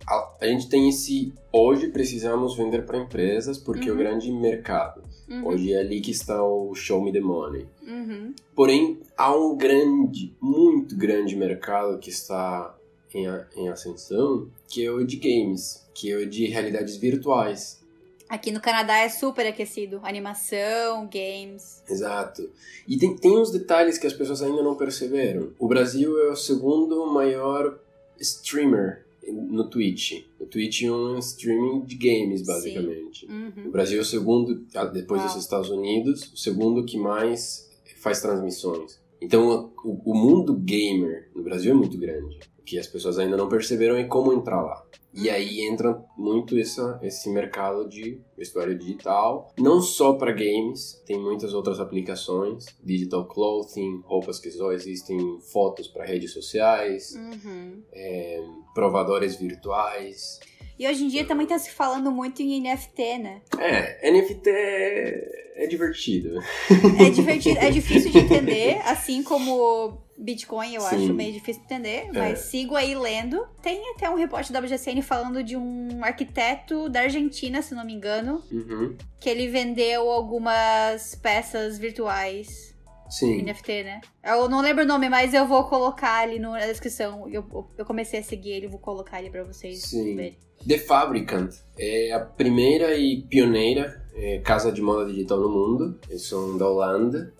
[0.10, 1.32] A, a gente tem esse.
[1.54, 4.00] Hoje precisamos vender para empresas porque é o Uhum.
[4.00, 5.04] grande mercado.
[5.30, 5.48] Uhum.
[5.48, 7.68] Hoje é ali que está o show me the money.
[7.88, 8.34] Uhum.
[8.56, 12.76] Porém, há um grande, muito grande mercado que está
[13.14, 17.80] em, em ascensão, que é o de games, que é o de realidades virtuais.
[18.28, 20.00] Aqui no Canadá é super aquecido.
[20.04, 21.84] Animação, games.
[21.88, 22.50] Exato.
[22.88, 25.52] E tem, tem uns detalhes que as pessoas ainda não perceberam.
[25.60, 27.80] O Brasil é o segundo maior
[28.20, 30.24] streamer no Twitch.
[30.40, 33.26] O Twitch é um streaming de games, basicamente.
[33.26, 33.72] O Uhum.
[33.72, 35.34] Brasil é o segundo, ah, depois Uau.
[35.34, 39.00] dos Estados Unidos, o segundo que mais faz transmissões.
[39.22, 42.40] Então, o, o mundo gamer no Brasil é muito grande.
[42.70, 44.84] Que as pessoas ainda não perceberam é como entrar lá.
[45.12, 45.34] E Uhum.
[45.34, 51.52] aí entra muito essa, esse mercado de vestuário digital, não só para games, tem muitas
[51.56, 57.82] outras aplicações, digital clothing, roupas que só existem, fotos para redes sociais, Uhum.
[58.76, 60.40] provadores virtuais.
[60.78, 63.42] E hoje em dia também tá se falando muito em NFT, né?
[63.58, 66.40] É, NFT é, é divertido.
[67.00, 70.96] É divertido, é difícil de entender, assim como Bitcoin, eu Sim.
[70.96, 73.48] acho meio difícil de entender, mas sigo aí lendo.
[73.62, 77.94] Tem até um repórter da WGCN falando de um arquiteto da Argentina, se não me
[77.94, 78.96] engano, Uhum.
[79.20, 82.76] que ele vendeu algumas peças virtuais
[83.10, 83.42] Sim.
[83.42, 84.02] NFT, né?
[84.24, 87.28] Eu não lembro o nome, mas eu vou colocar ali na descrição.
[87.30, 87.46] Eu,
[87.78, 90.16] eu comecei a seguir ele, vou colocar ali pra vocês Sim.
[90.16, 90.38] verem.
[90.68, 95.98] The Fabricant é a primeira e pioneira é, casa de moda digital no mundo.
[96.10, 97.34] Eles são da Holanda.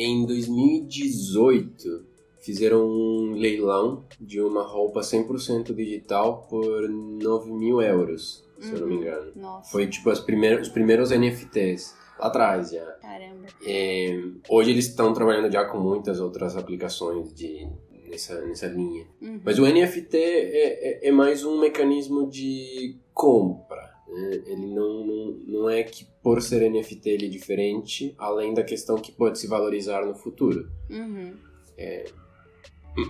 [0.00, 2.04] Em 2018,
[2.40, 8.86] fizeram um leilão de uma roupa 100% digital por 9 mil euros, se eu não
[8.86, 9.00] me Uhum.
[9.02, 9.32] engano.
[9.34, 11.96] Nossa, Foi tipo as primeiras, os primeiros NFTs.
[12.18, 12.84] Lá atrás já.
[13.02, 13.46] caramba.
[13.66, 17.68] É, hoje eles estão trabalhando já com muitas outras aplicações de,
[18.08, 19.04] nessa, nessa linha.
[19.20, 19.40] Uhum.
[19.44, 23.87] Mas o NFT é, é, é mais um mecanismo de compra.
[24.10, 24.42] Né?
[24.46, 28.96] Ele não, não, não é que por ser NFT ele é diferente, além da questão
[28.96, 30.70] que pode se valorizar no futuro.
[30.90, 31.34] Uhum.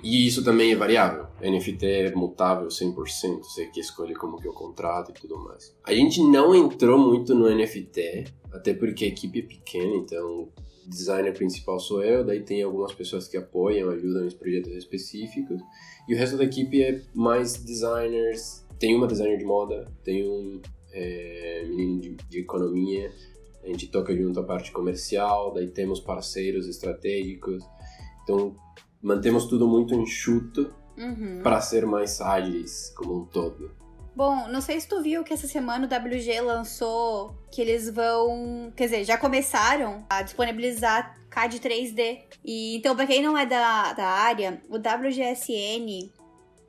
[0.03, 1.27] E isso também é variável.
[1.41, 5.75] NFT é mutável 100%, você que escolhe como que é o contrato e tudo mais.
[5.85, 10.53] A gente não entrou muito no NFT, até porque a equipe é pequena, então o
[10.87, 15.61] designer principal sou eu, daí tem algumas pessoas que apoiam, ajudam em projetos específicos,
[16.09, 20.61] e o resto da equipe é mais designers, tem uma designer de moda, tem um
[20.99, 23.13] é, menino de, de economia,
[23.63, 27.65] a gente toca junto a parte comercial, daí temos parceiros estratégicos,
[28.23, 28.57] então
[29.03, 31.43] mantemos tudo muito enxuto Uhum.
[31.45, 33.71] para ser mais ágeis como um todo.
[34.17, 38.73] Bom, não sei se tu viu que essa semana o WG lançou que eles vão.
[38.75, 42.23] Quer dizer, já começaram a disponibilizar CAD 3D.
[42.45, 46.11] E então, pra quem não é da, da área, o WGSN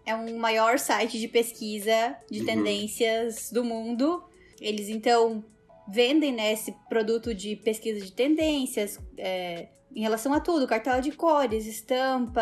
[0.06, 2.46] é um maior site de pesquisa de Uhum.
[2.46, 4.24] tendências do mundo.
[4.60, 5.44] Eles então
[5.88, 9.00] vendem né, esse produto de pesquisa de tendências.
[9.18, 12.42] é, em relação a tudo, cartela de cores, estampa,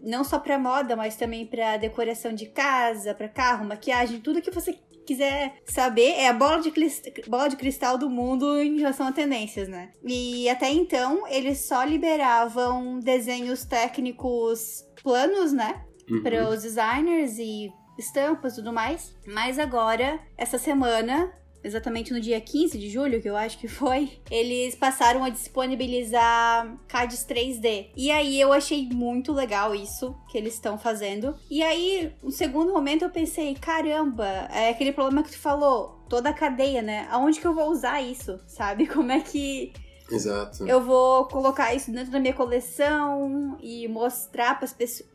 [0.00, 4.50] não só pra moda, mas também pra decoração de casa, pra carro, maquiagem, tudo que
[4.50, 9.06] você quiser saber é a bola de, clis- bola de cristal do mundo em relação
[9.06, 9.90] a tendências, né?
[10.02, 15.84] E até então eles só liberavam desenhos técnicos planos, né?
[16.10, 16.22] Uhum.
[16.22, 19.14] para os designers e estampas e tudo mais.
[19.26, 21.32] Mas agora, essa semana,
[21.62, 26.76] exatamente no dia 15 de julho, que eu acho que foi, eles passaram a disponibilizar
[26.88, 27.90] CADs 3D.
[27.96, 31.34] E aí eu achei muito legal isso que eles estão fazendo.
[31.50, 36.00] E aí, no segundo momento, eu pensei, caramba, é aquele problema que tu falou.
[36.08, 37.08] Toda a cadeia, né?
[37.10, 38.38] Aonde que eu vou usar isso?
[38.46, 38.86] Sabe?
[38.88, 39.72] Como é que
[40.12, 40.66] Exato.
[40.66, 44.68] eu vou colocar isso dentro da minha coleção e mostrar para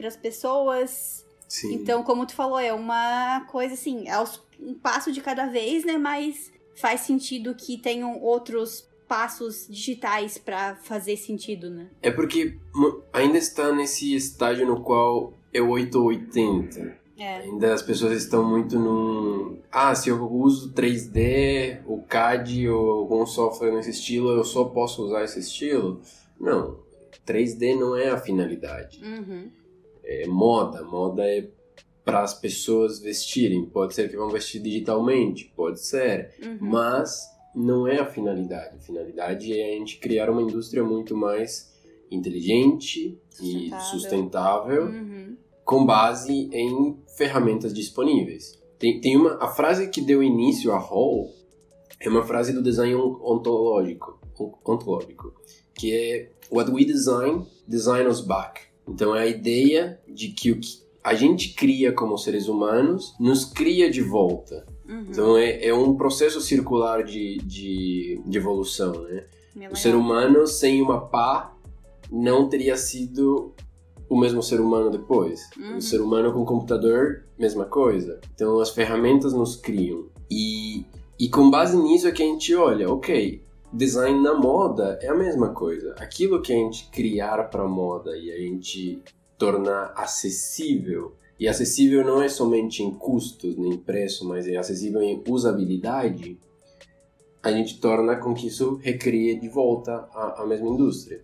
[0.07, 1.25] as pessoas.
[1.47, 1.73] Sim.
[1.75, 4.19] Então, como tu falou, é uma coisa assim, é
[4.59, 5.97] um passo de cada vez, né?
[5.97, 11.87] Mas faz sentido que tenham outros passos digitais para fazer sentido, né?
[12.01, 12.57] É porque
[13.13, 17.07] ainda está nesse estágio no qual é 880.
[17.18, 17.38] É.
[17.39, 19.57] Ainda as pessoas estão muito num.
[19.72, 25.03] Ah, se eu uso 3D, o CAD ou algum software nesse estilo, eu só posso
[25.03, 25.99] usar esse estilo?
[26.39, 26.80] Não.
[27.26, 29.01] 3D não é a finalidade.
[29.03, 29.49] Uhum.
[30.03, 30.84] É moda.
[30.84, 31.49] Moda é
[32.05, 33.65] para as pessoas vestirem.
[33.65, 36.34] Pode ser que vão vestir digitalmente, pode ser.
[36.41, 36.57] Uhum.
[36.61, 38.76] Mas não é a finalidade.
[38.78, 41.76] A finalidade é a gente criar uma indústria muito mais
[42.09, 43.78] inteligente Sustentável.
[43.78, 45.38] e sustentável Uhum.
[45.65, 48.57] com base em ferramentas disponíveis.
[48.80, 51.34] Tem, tem uma a frase que deu início a Hall
[51.99, 55.34] é uma frase do design on- ontológico, on- ontológico,
[55.74, 58.61] que é what we design design us back.
[58.88, 63.45] Então é a ideia de que o que a gente cria como seres humanos nos
[63.45, 64.65] cria de volta.
[64.88, 65.05] Uhum.
[65.09, 69.26] Então é, é um processo circular de, de, de evolução, né?
[69.55, 69.76] Bem O legal.
[69.76, 71.53] ser humano sem uma pá
[72.11, 73.53] não teria sido
[74.10, 75.49] o mesmo ser humano depois.
[75.58, 75.78] Uhum.
[75.78, 78.20] O ser humano com computador, mesma coisa.
[78.34, 80.08] Então as ferramentas nos criam.
[80.30, 80.86] E,
[81.20, 83.41] e com base nisso é que a gente olha, ok,
[83.72, 85.95] design na moda é a mesma coisa.
[85.99, 89.01] Aquilo que a gente criar para moda e a gente
[89.38, 91.14] tornar acessível.
[91.39, 96.39] E acessível não é somente em custos nem preço, mas é acessível em usabilidade
[97.47, 101.22] a gente torna com que isso recrie de volta a, a mesma indústria.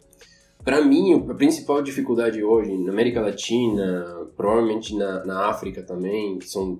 [0.63, 6.47] Para mim, a principal dificuldade hoje na América Latina, provavelmente na, na África também, que
[6.47, 6.79] são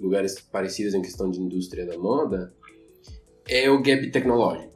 [0.00, 2.54] lugares parecidos em questão de indústria da moda,
[3.46, 4.72] é o gap tecnológico.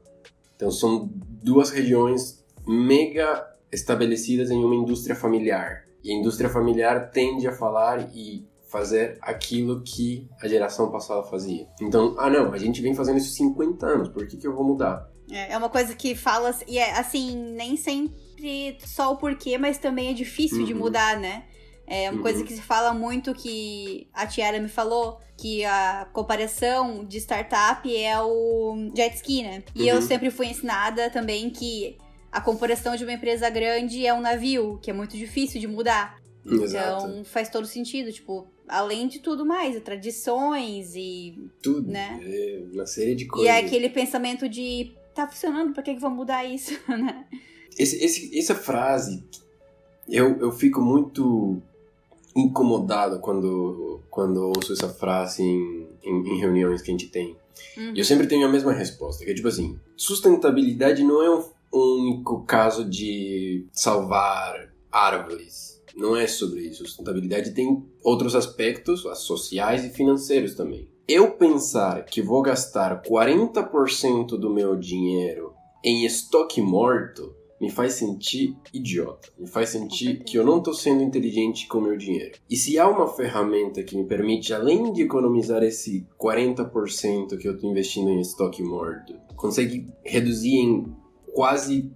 [0.55, 1.11] Então, são
[1.43, 5.87] duas regiões mega estabelecidas em uma indústria familiar.
[6.05, 11.67] E a indústria familiar tende a falar e fazer aquilo que a geração passada fazia.
[11.81, 14.65] Então, ah não, a gente vem fazendo isso 50 anos, por que, que eu vou
[14.65, 15.11] mudar?
[15.31, 19.79] É, é uma coisa que fala, e é assim, nem sempre só o porquê, mas
[19.79, 20.79] também é difícil de Uhum.
[20.81, 21.45] mudar, né?
[21.87, 22.23] É uma Uhum.
[22.23, 27.95] coisa que se fala muito que a Tiara me falou, que a comparação de startup
[27.97, 29.63] é o jet ski, né?
[29.75, 30.03] E eu Uhum.
[30.03, 31.97] sempre fui ensinada também que
[32.31, 36.19] a comparação de uma empresa grande é um navio, que é muito difícil de mudar.
[36.45, 37.25] Então Exato.
[37.25, 41.91] faz todo sentido, tipo, além de tudo mais, tradições e Tudo.
[41.91, 42.21] né?
[42.23, 43.49] É uma série de E coisas.
[43.55, 44.93] é aquele pensamento de
[45.27, 47.27] tá funcionando, por que, que vão mudar isso, né?
[47.79, 49.25] Esse, esse- essa frase,
[50.09, 51.61] eu, eu fico muito
[52.37, 57.37] incomodado quando, quando ouço essa frase em, em, em reuniões que a gente tem.
[57.77, 57.93] Uhum.
[57.95, 61.45] E eu sempre tenho a mesma resposta, que é tipo assim, sustentabilidade não é um
[61.73, 65.83] único caso de salvar árvores.
[65.97, 66.85] Não é sobre isso.
[66.87, 70.89] Sustentabilidade tem outros aspectos, as sociais e financeiros também.
[71.09, 78.55] Eu pensar que vou gastar 40% do meu dinheiro em estoque morto me faz sentir
[78.75, 79.31] idiota.
[79.39, 82.39] Me faz sentir que eu não estou sendo inteligente com o meu dinheiro.
[82.49, 87.55] E se há uma ferramenta que me permite, além de economizar esse 40% que eu
[87.55, 90.95] estou investindo em estoque morto, consegue reduzir em
[91.33, 91.91] quase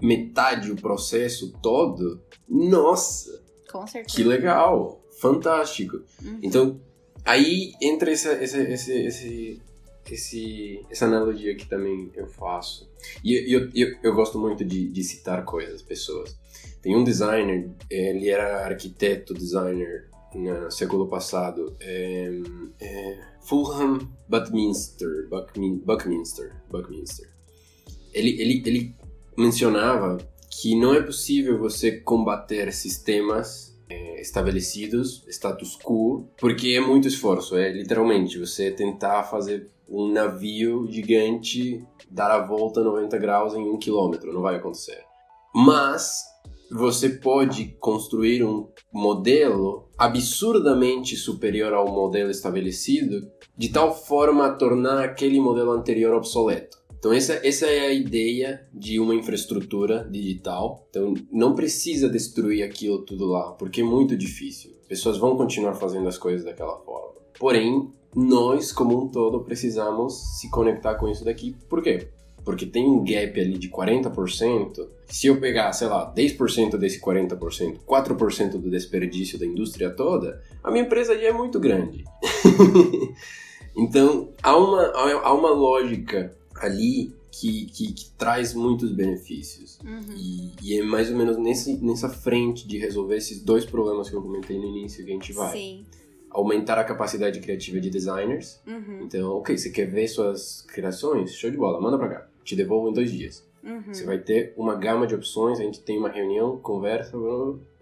[0.00, 3.42] metade o processo todo, nossa,
[3.72, 4.14] Com certeza.
[4.14, 6.02] que legal, fantástico.
[6.22, 6.38] Uhum.
[6.42, 6.80] Então,
[7.24, 9.60] aí entra essa, essa, esse,
[10.90, 12.90] essa analogia que também eu faço.
[13.24, 16.36] E eu, eu, eu gosto muito de, de citar coisas, pessoas.
[16.80, 22.30] Tem um designer, ele era arquiteto, designer no século passado, é,
[22.80, 23.98] é, Fulham
[24.28, 27.28] Buckminster, Buckmin, Buckminster, Buckminster.
[28.12, 28.96] Ele, ele, ele
[29.36, 30.18] mencionava
[30.50, 37.56] que não é possível você combater sistemas é, estabelecidos, status quo, porque é muito esforço.
[37.56, 43.78] É literalmente você tentar fazer um navio gigante dar a volta 90 graus em um
[43.78, 44.32] quilômetro.
[44.32, 45.02] Não vai acontecer.
[45.54, 46.24] Mas
[46.70, 55.02] você pode construir um modelo absurdamente superior ao modelo estabelecido, de tal forma a tornar
[55.02, 56.77] aquele modelo anterior obsoleto.
[56.98, 60.86] Então essa, essa é a ideia de uma infraestrutura digital.
[60.90, 64.76] Então não precisa destruir aquilo tudo lá, porque é muito difícil.
[64.88, 67.14] Pessoas vão continuar fazendo as coisas daquela forma.
[67.38, 71.54] Porém, nós como um todo precisamos se conectar com isso daqui.
[71.68, 72.08] Por quê?
[72.44, 74.88] Porque tem um gap ali de 40%.
[75.06, 80.70] Se eu pegar, sei lá, 10% desse 40%, 4% do desperdício da indústria toda, a
[80.70, 82.04] minha empresa já é muito grande.
[83.76, 89.78] então, há uma, há uma lógica ali que, que, que traz muitos benefícios.
[89.84, 90.14] Uhum.
[90.16, 94.16] E, e é mais ou menos nesse, nessa frente de resolver esses dois problemas que
[94.16, 95.52] eu comentei no início que a gente vai.
[95.52, 95.86] Sim.
[96.30, 98.60] Aumentar a capacidade criativa de designers.
[98.66, 99.02] Uhum.
[99.02, 101.34] Então, ok, você quer ver suas criações?
[101.34, 102.28] Show de bola, manda pra cá.
[102.44, 103.46] te devolvo em dois dias.
[103.62, 103.82] Uhum.
[103.92, 107.16] Você vai ter uma gama de opções, a gente tem uma reunião, conversa,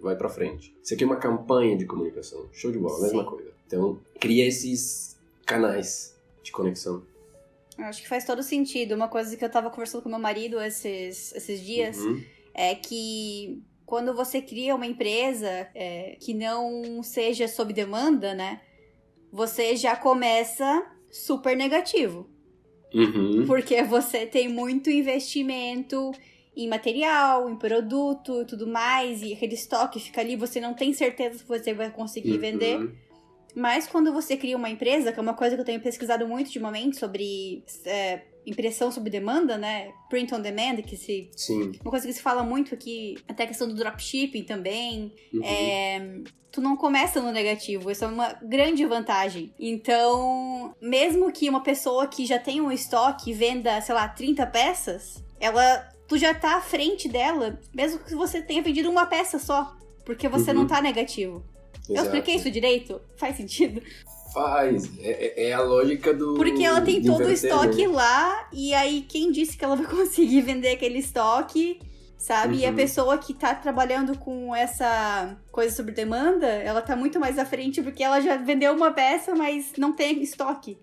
[0.00, 0.74] vai pra frente.
[0.82, 3.28] Você quer uma campanha de comunicação, show de bola, mesma Sim.
[3.28, 3.50] coisa.
[3.66, 7.02] Então, cria esses canais de conexão.
[7.78, 8.94] Acho que faz todo sentido.
[8.94, 12.22] Uma coisa que eu tava conversando com meu marido esses, esses dias Uhum.
[12.54, 18.60] é que quando você cria uma empresa é, que não seja sob demanda, né?
[19.30, 22.28] Você já começa super negativo.
[22.94, 23.44] Uhum.
[23.46, 26.12] Porque você tem muito investimento
[26.56, 30.94] em material, em produto e tudo mais, e aquele estoque fica ali, você não tem
[30.94, 32.38] certeza se você vai conseguir Uhum.
[32.38, 32.90] vender.
[33.56, 36.48] Mas quando você cria uma empresa, que é uma coisa que eu tenho pesquisado muito
[36.48, 39.92] ultimamente sobre é, impressão sob demanda, né?
[40.10, 41.30] Print on demand, que se.
[41.34, 41.72] Sim.
[41.80, 45.10] Uma coisa que se fala muito aqui, até a questão do dropshipping também.
[45.32, 45.42] Uhum.
[45.42, 46.20] É,
[46.52, 49.54] tu não começa no negativo, isso é uma grande vantagem.
[49.58, 55.24] Então, mesmo que uma pessoa que já tem um estoque venda, sei lá, 30 peças,
[55.40, 55.88] ela.
[56.06, 59.74] Tu já tá à frente dela, mesmo que você tenha vendido uma peça só.
[60.04, 60.58] Porque você Uhum.
[60.58, 61.42] não tá negativo.
[61.88, 62.06] Eu Exato.
[62.08, 63.00] expliquei isso direito?
[63.16, 63.80] Faz sentido?
[64.34, 64.90] Faz.
[64.98, 66.34] É, é- é a lógica do.
[66.34, 67.92] Porque ela tem de todo o estoque né?
[67.94, 71.78] lá, e aí quem disse que ela vai conseguir vender aquele estoque,
[72.18, 72.56] sabe?
[72.58, 72.76] E a Uhum.
[72.76, 77.80] pessoa que tá trabalhando com essa coisa sobre demanda, ela tá muito mais à frente
[77.82, 80.76] porque ela já vendeu uma peça, mas não tem estoque.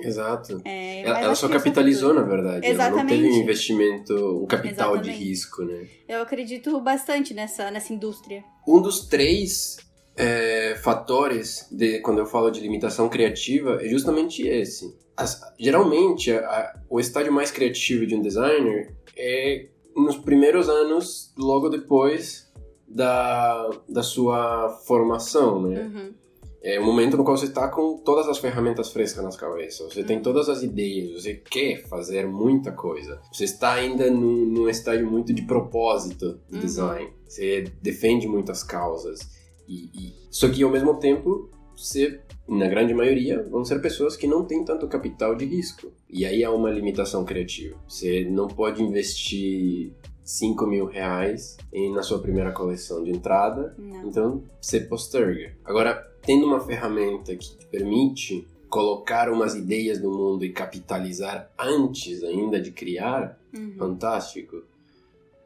[0.00, 0.60] Exato.
[0.64, 2.64] É, Ela, ela só capitalizou, na verdade.
[2.64, 3.20] Ela não Exatamente.
[3.22, 5.24] teve um investimento, um capital de Exatamente.
[5.28, 5.88] risco, né?
[6.08, 8.44] Eu acredito bastante nessa, nessa indústria.
[8.66, 9.76] Um dos três
[10.18, 14.94] é, fatores de quando eu falo de limitação criativa é justamente esse.
[15.16, 21.32] As- geralmente, a- a- o estágio mais criativo de um designer é nos primeiros anos,
[21.38, 22.52] logo depois
[22.86, 25.82] da, da sua formação, né?
[25.82, 26.14] Uhum.
[26.60, 29.92] É o momento no qual você está com todas as ferramentas frescas nas cabeças.
[29.94, 30.22] Você tem Uhum.
[30.22, 33.20] todas as ideias, você quer fazer muita coisa.
[33.32, 36.60] Você está ainda num, num estágio muito de propósito de Uhum.
[36.60, 37.12] design.
[37.28, 39.20] Você defende muitas causas.
[39.68, 44.26] E, e- Só que ao mesmo tempo, você, na grande maioria, vão ser pessoas que
[44.26, 45.92] não têm tanto capital de risco.
[46.08, 47.76] E aí há uma limitação criativa.
[47.86, 49.92] Você não pode investir
[50.24, 54.08] 5 mil reais em, na sua primeira coleção de entrada Não.
[54.08, 55.54] então, você posterga.
[55.64, 62.22] Agora, tendo uma ferramenta que te permite colocar umas ideias no mundo e capitalizar antes
[62.22, 63.74] ainda de criar, Uhum.
[63.78, 64.62] fantástico.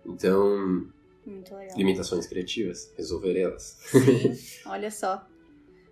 [0.04, 0.86] Então,
[1.24, 1.76] Muito legal.
[1.76, 3.78] limitações criativas, resolver elas.
[3.86, 5.26] Sim, olha só.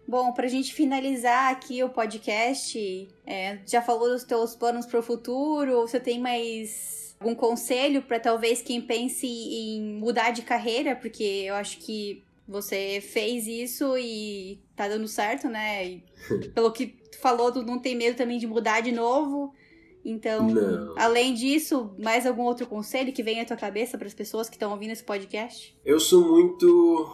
[0.07, 5.83] Bom, pra gente finalizar aqui o podcast, é, já falou dos teus planos pro futuro?
[5.83, 10.97] Você tem mais algum conselho pra talvez quem pense em mudar de carreira?
[10.97, 15.87] Porque eu acho que você fez isso e tá dando certo, né?
[15.87, 16.05] E
[16.53, 19.55] pelo que tu falou, tu não tem medo também de mudar de novo.
[20.05, 20.95] Então, Não.
[20.97, 24.57] além disso, mais algum outro conselho que vem à tua cabeça para as pessoas que
[24.57, 25.77] estão ouvindo esse podcast?
[25.85, 27.11] Eu sou muito.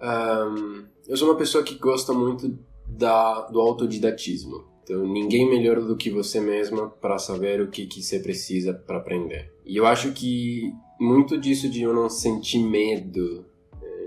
[0.00, 4.64] ahn, eu sou uma pessoa que gosta muito da, do autodidatismo.
[4.82, 8.98] Então, ninguém melhor do que você mesma para saber o que, que você precisa para
[8.98, 9.50] aprender.
[9.64, 13.46] E eu acho que muito disso de eu não sentir medo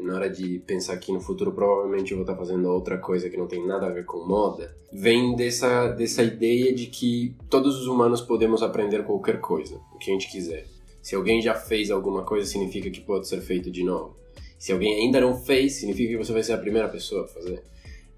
[0.02, 3.38] na hora de pensar que no futuro provavelmente eu vou estar fazendo outra coisa que
[3.38, 7.88] não tem nada a ver com moda, vem dessa, dessa ideia de que todos os
[7.88, 10.66] humanos podemos aprender qualquer coisa, o que a gente quiser.
[11.02, 14.18] Se alguém já fez alguma coisa, significa que pode ser feito de novo.
[14.58, 17.64] Se alguém ainda não fez, significa que você vai ser a primeira pessoa a fazer.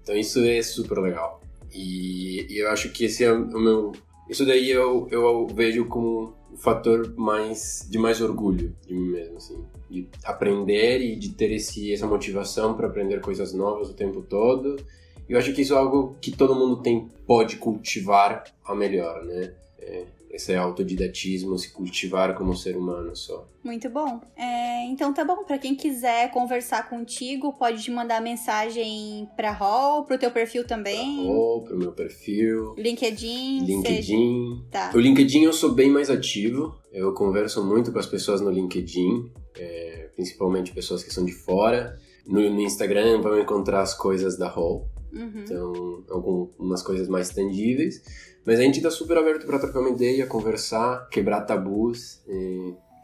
[0.02, 1.40] Então isso é super legal.
[1.72, 3.92] E, e eu acho que esse é o meu.
[4.28, 9.36] Isso daí eu, eu vejo como o fator mais de mais orgulho de mim mesmo,
[9.36, 14.22] assim, de aprender e de ter esse, essa motivação para aprender coisas novas o tempo
[14.22, 14.76] todo.
[15.28, 19.24] E eu acho que isso é algo que todo mundo tem pode cultivar a melhor,
[19.24, 19.52] né?
[19.78, 23.48] É, esse autodidatismo, se cultivar como ser humano só.
[23.64, 24.20] Muito bom.
[24.36, 25.44] É, então tá bom.
[25.44, 31.28] Pra quem quiser conversar contigo, pode te mandar mensagem pra Hall, pro teu perfil também.
[31.28, 33.60] Ou pro meu perfil, LinkedIn.
[33.60, 33.66] Seja...
[33.72, 34.64] LinkedIn.
[34.70, 34.92] Tá.
[34.94, 36.74] O LinkedIn eu sou bem mais ativo.
[36.92, 41.98] Eu converso muito com as pessoas no LinkedIn, é, principalmente pessoas que são de fora.
[42.26, 45.42] No, no Instagram vão encontrar as coisas da Hall, Uhum.
[45.42, 48.00] então algumas coisas mais tangíveis.
[48.44, 52.22] Mas a gente tá super aberto para trocar uma ideia, conversar, quebrar tabus,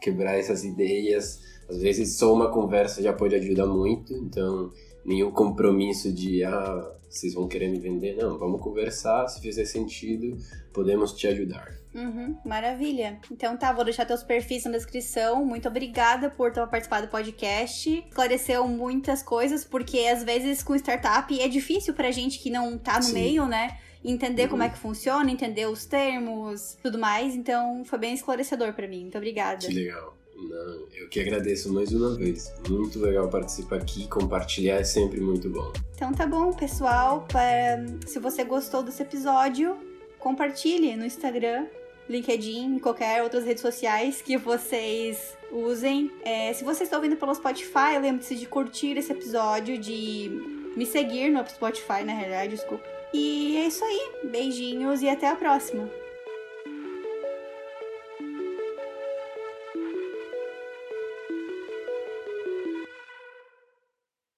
[0.01, 1.41] quebrar essas ideias.
[1.69, 4.71] Às vezes só uma conversa já pode ajudar muito, então
[5.05, 8.15] nenhum compromisso de ah, vocês vão querer me vender.
[8.15, 10.37] Não, vamos conversar, se fizer sentido,
[10.73, 11.77] podemos te ajudar.
[11.93, 13.19] Uhum, maravilha.
[13.31, 15.43] Então tá, vou deixar teus perfis na descrição.
[15.43, 18.05] Muito obrigada por ter participado do podcast.
[18.07, 22.97] Esclareceu muitas coisas, porque às vezes com startup é difícil pra gente que não tá
[22.97, 23.13] no Sim.
[23.13, 23.77] meio, né?
[24.03, 24.49] Entender Uhum.
[24.49, 27.35] como é que funciona, entender os termos, tudo mais.
[27.35, 29.01] Então, foi bem esclarecedor pra mim.
[29.01, 29.65] Muito obrigada.
[29.65, 30.15] Que legal.
[30.35, 32.53] Não, eu que agradeço mais uma vez.
[32.69, 34.07] Muito legal participar aqui.
[34.07, 35.73] Compartilhar é sempre muito bom.
[35.95, 37.25] Então tá bom, pessoal.
[37.27, 37.83] Para...
[38.05, 39.75] Se você gostou desse episódio,
[40.19, 41.65] compartilhe no Instagram,
[42.07, 46.11] LinkedIn, em qualquer outras redes sociais que vocês usem.
[46.23, 50.29] É, se você está ouvindo pelo Spotify, lembre-se de curtir esse episódio, de
[50.75, 52.96] me seguir no Spotify, na realidade, desculpa.
[53.13, 54.11] E é isso aí.
[54.23, 55.89] Beijinhos e até a próxima.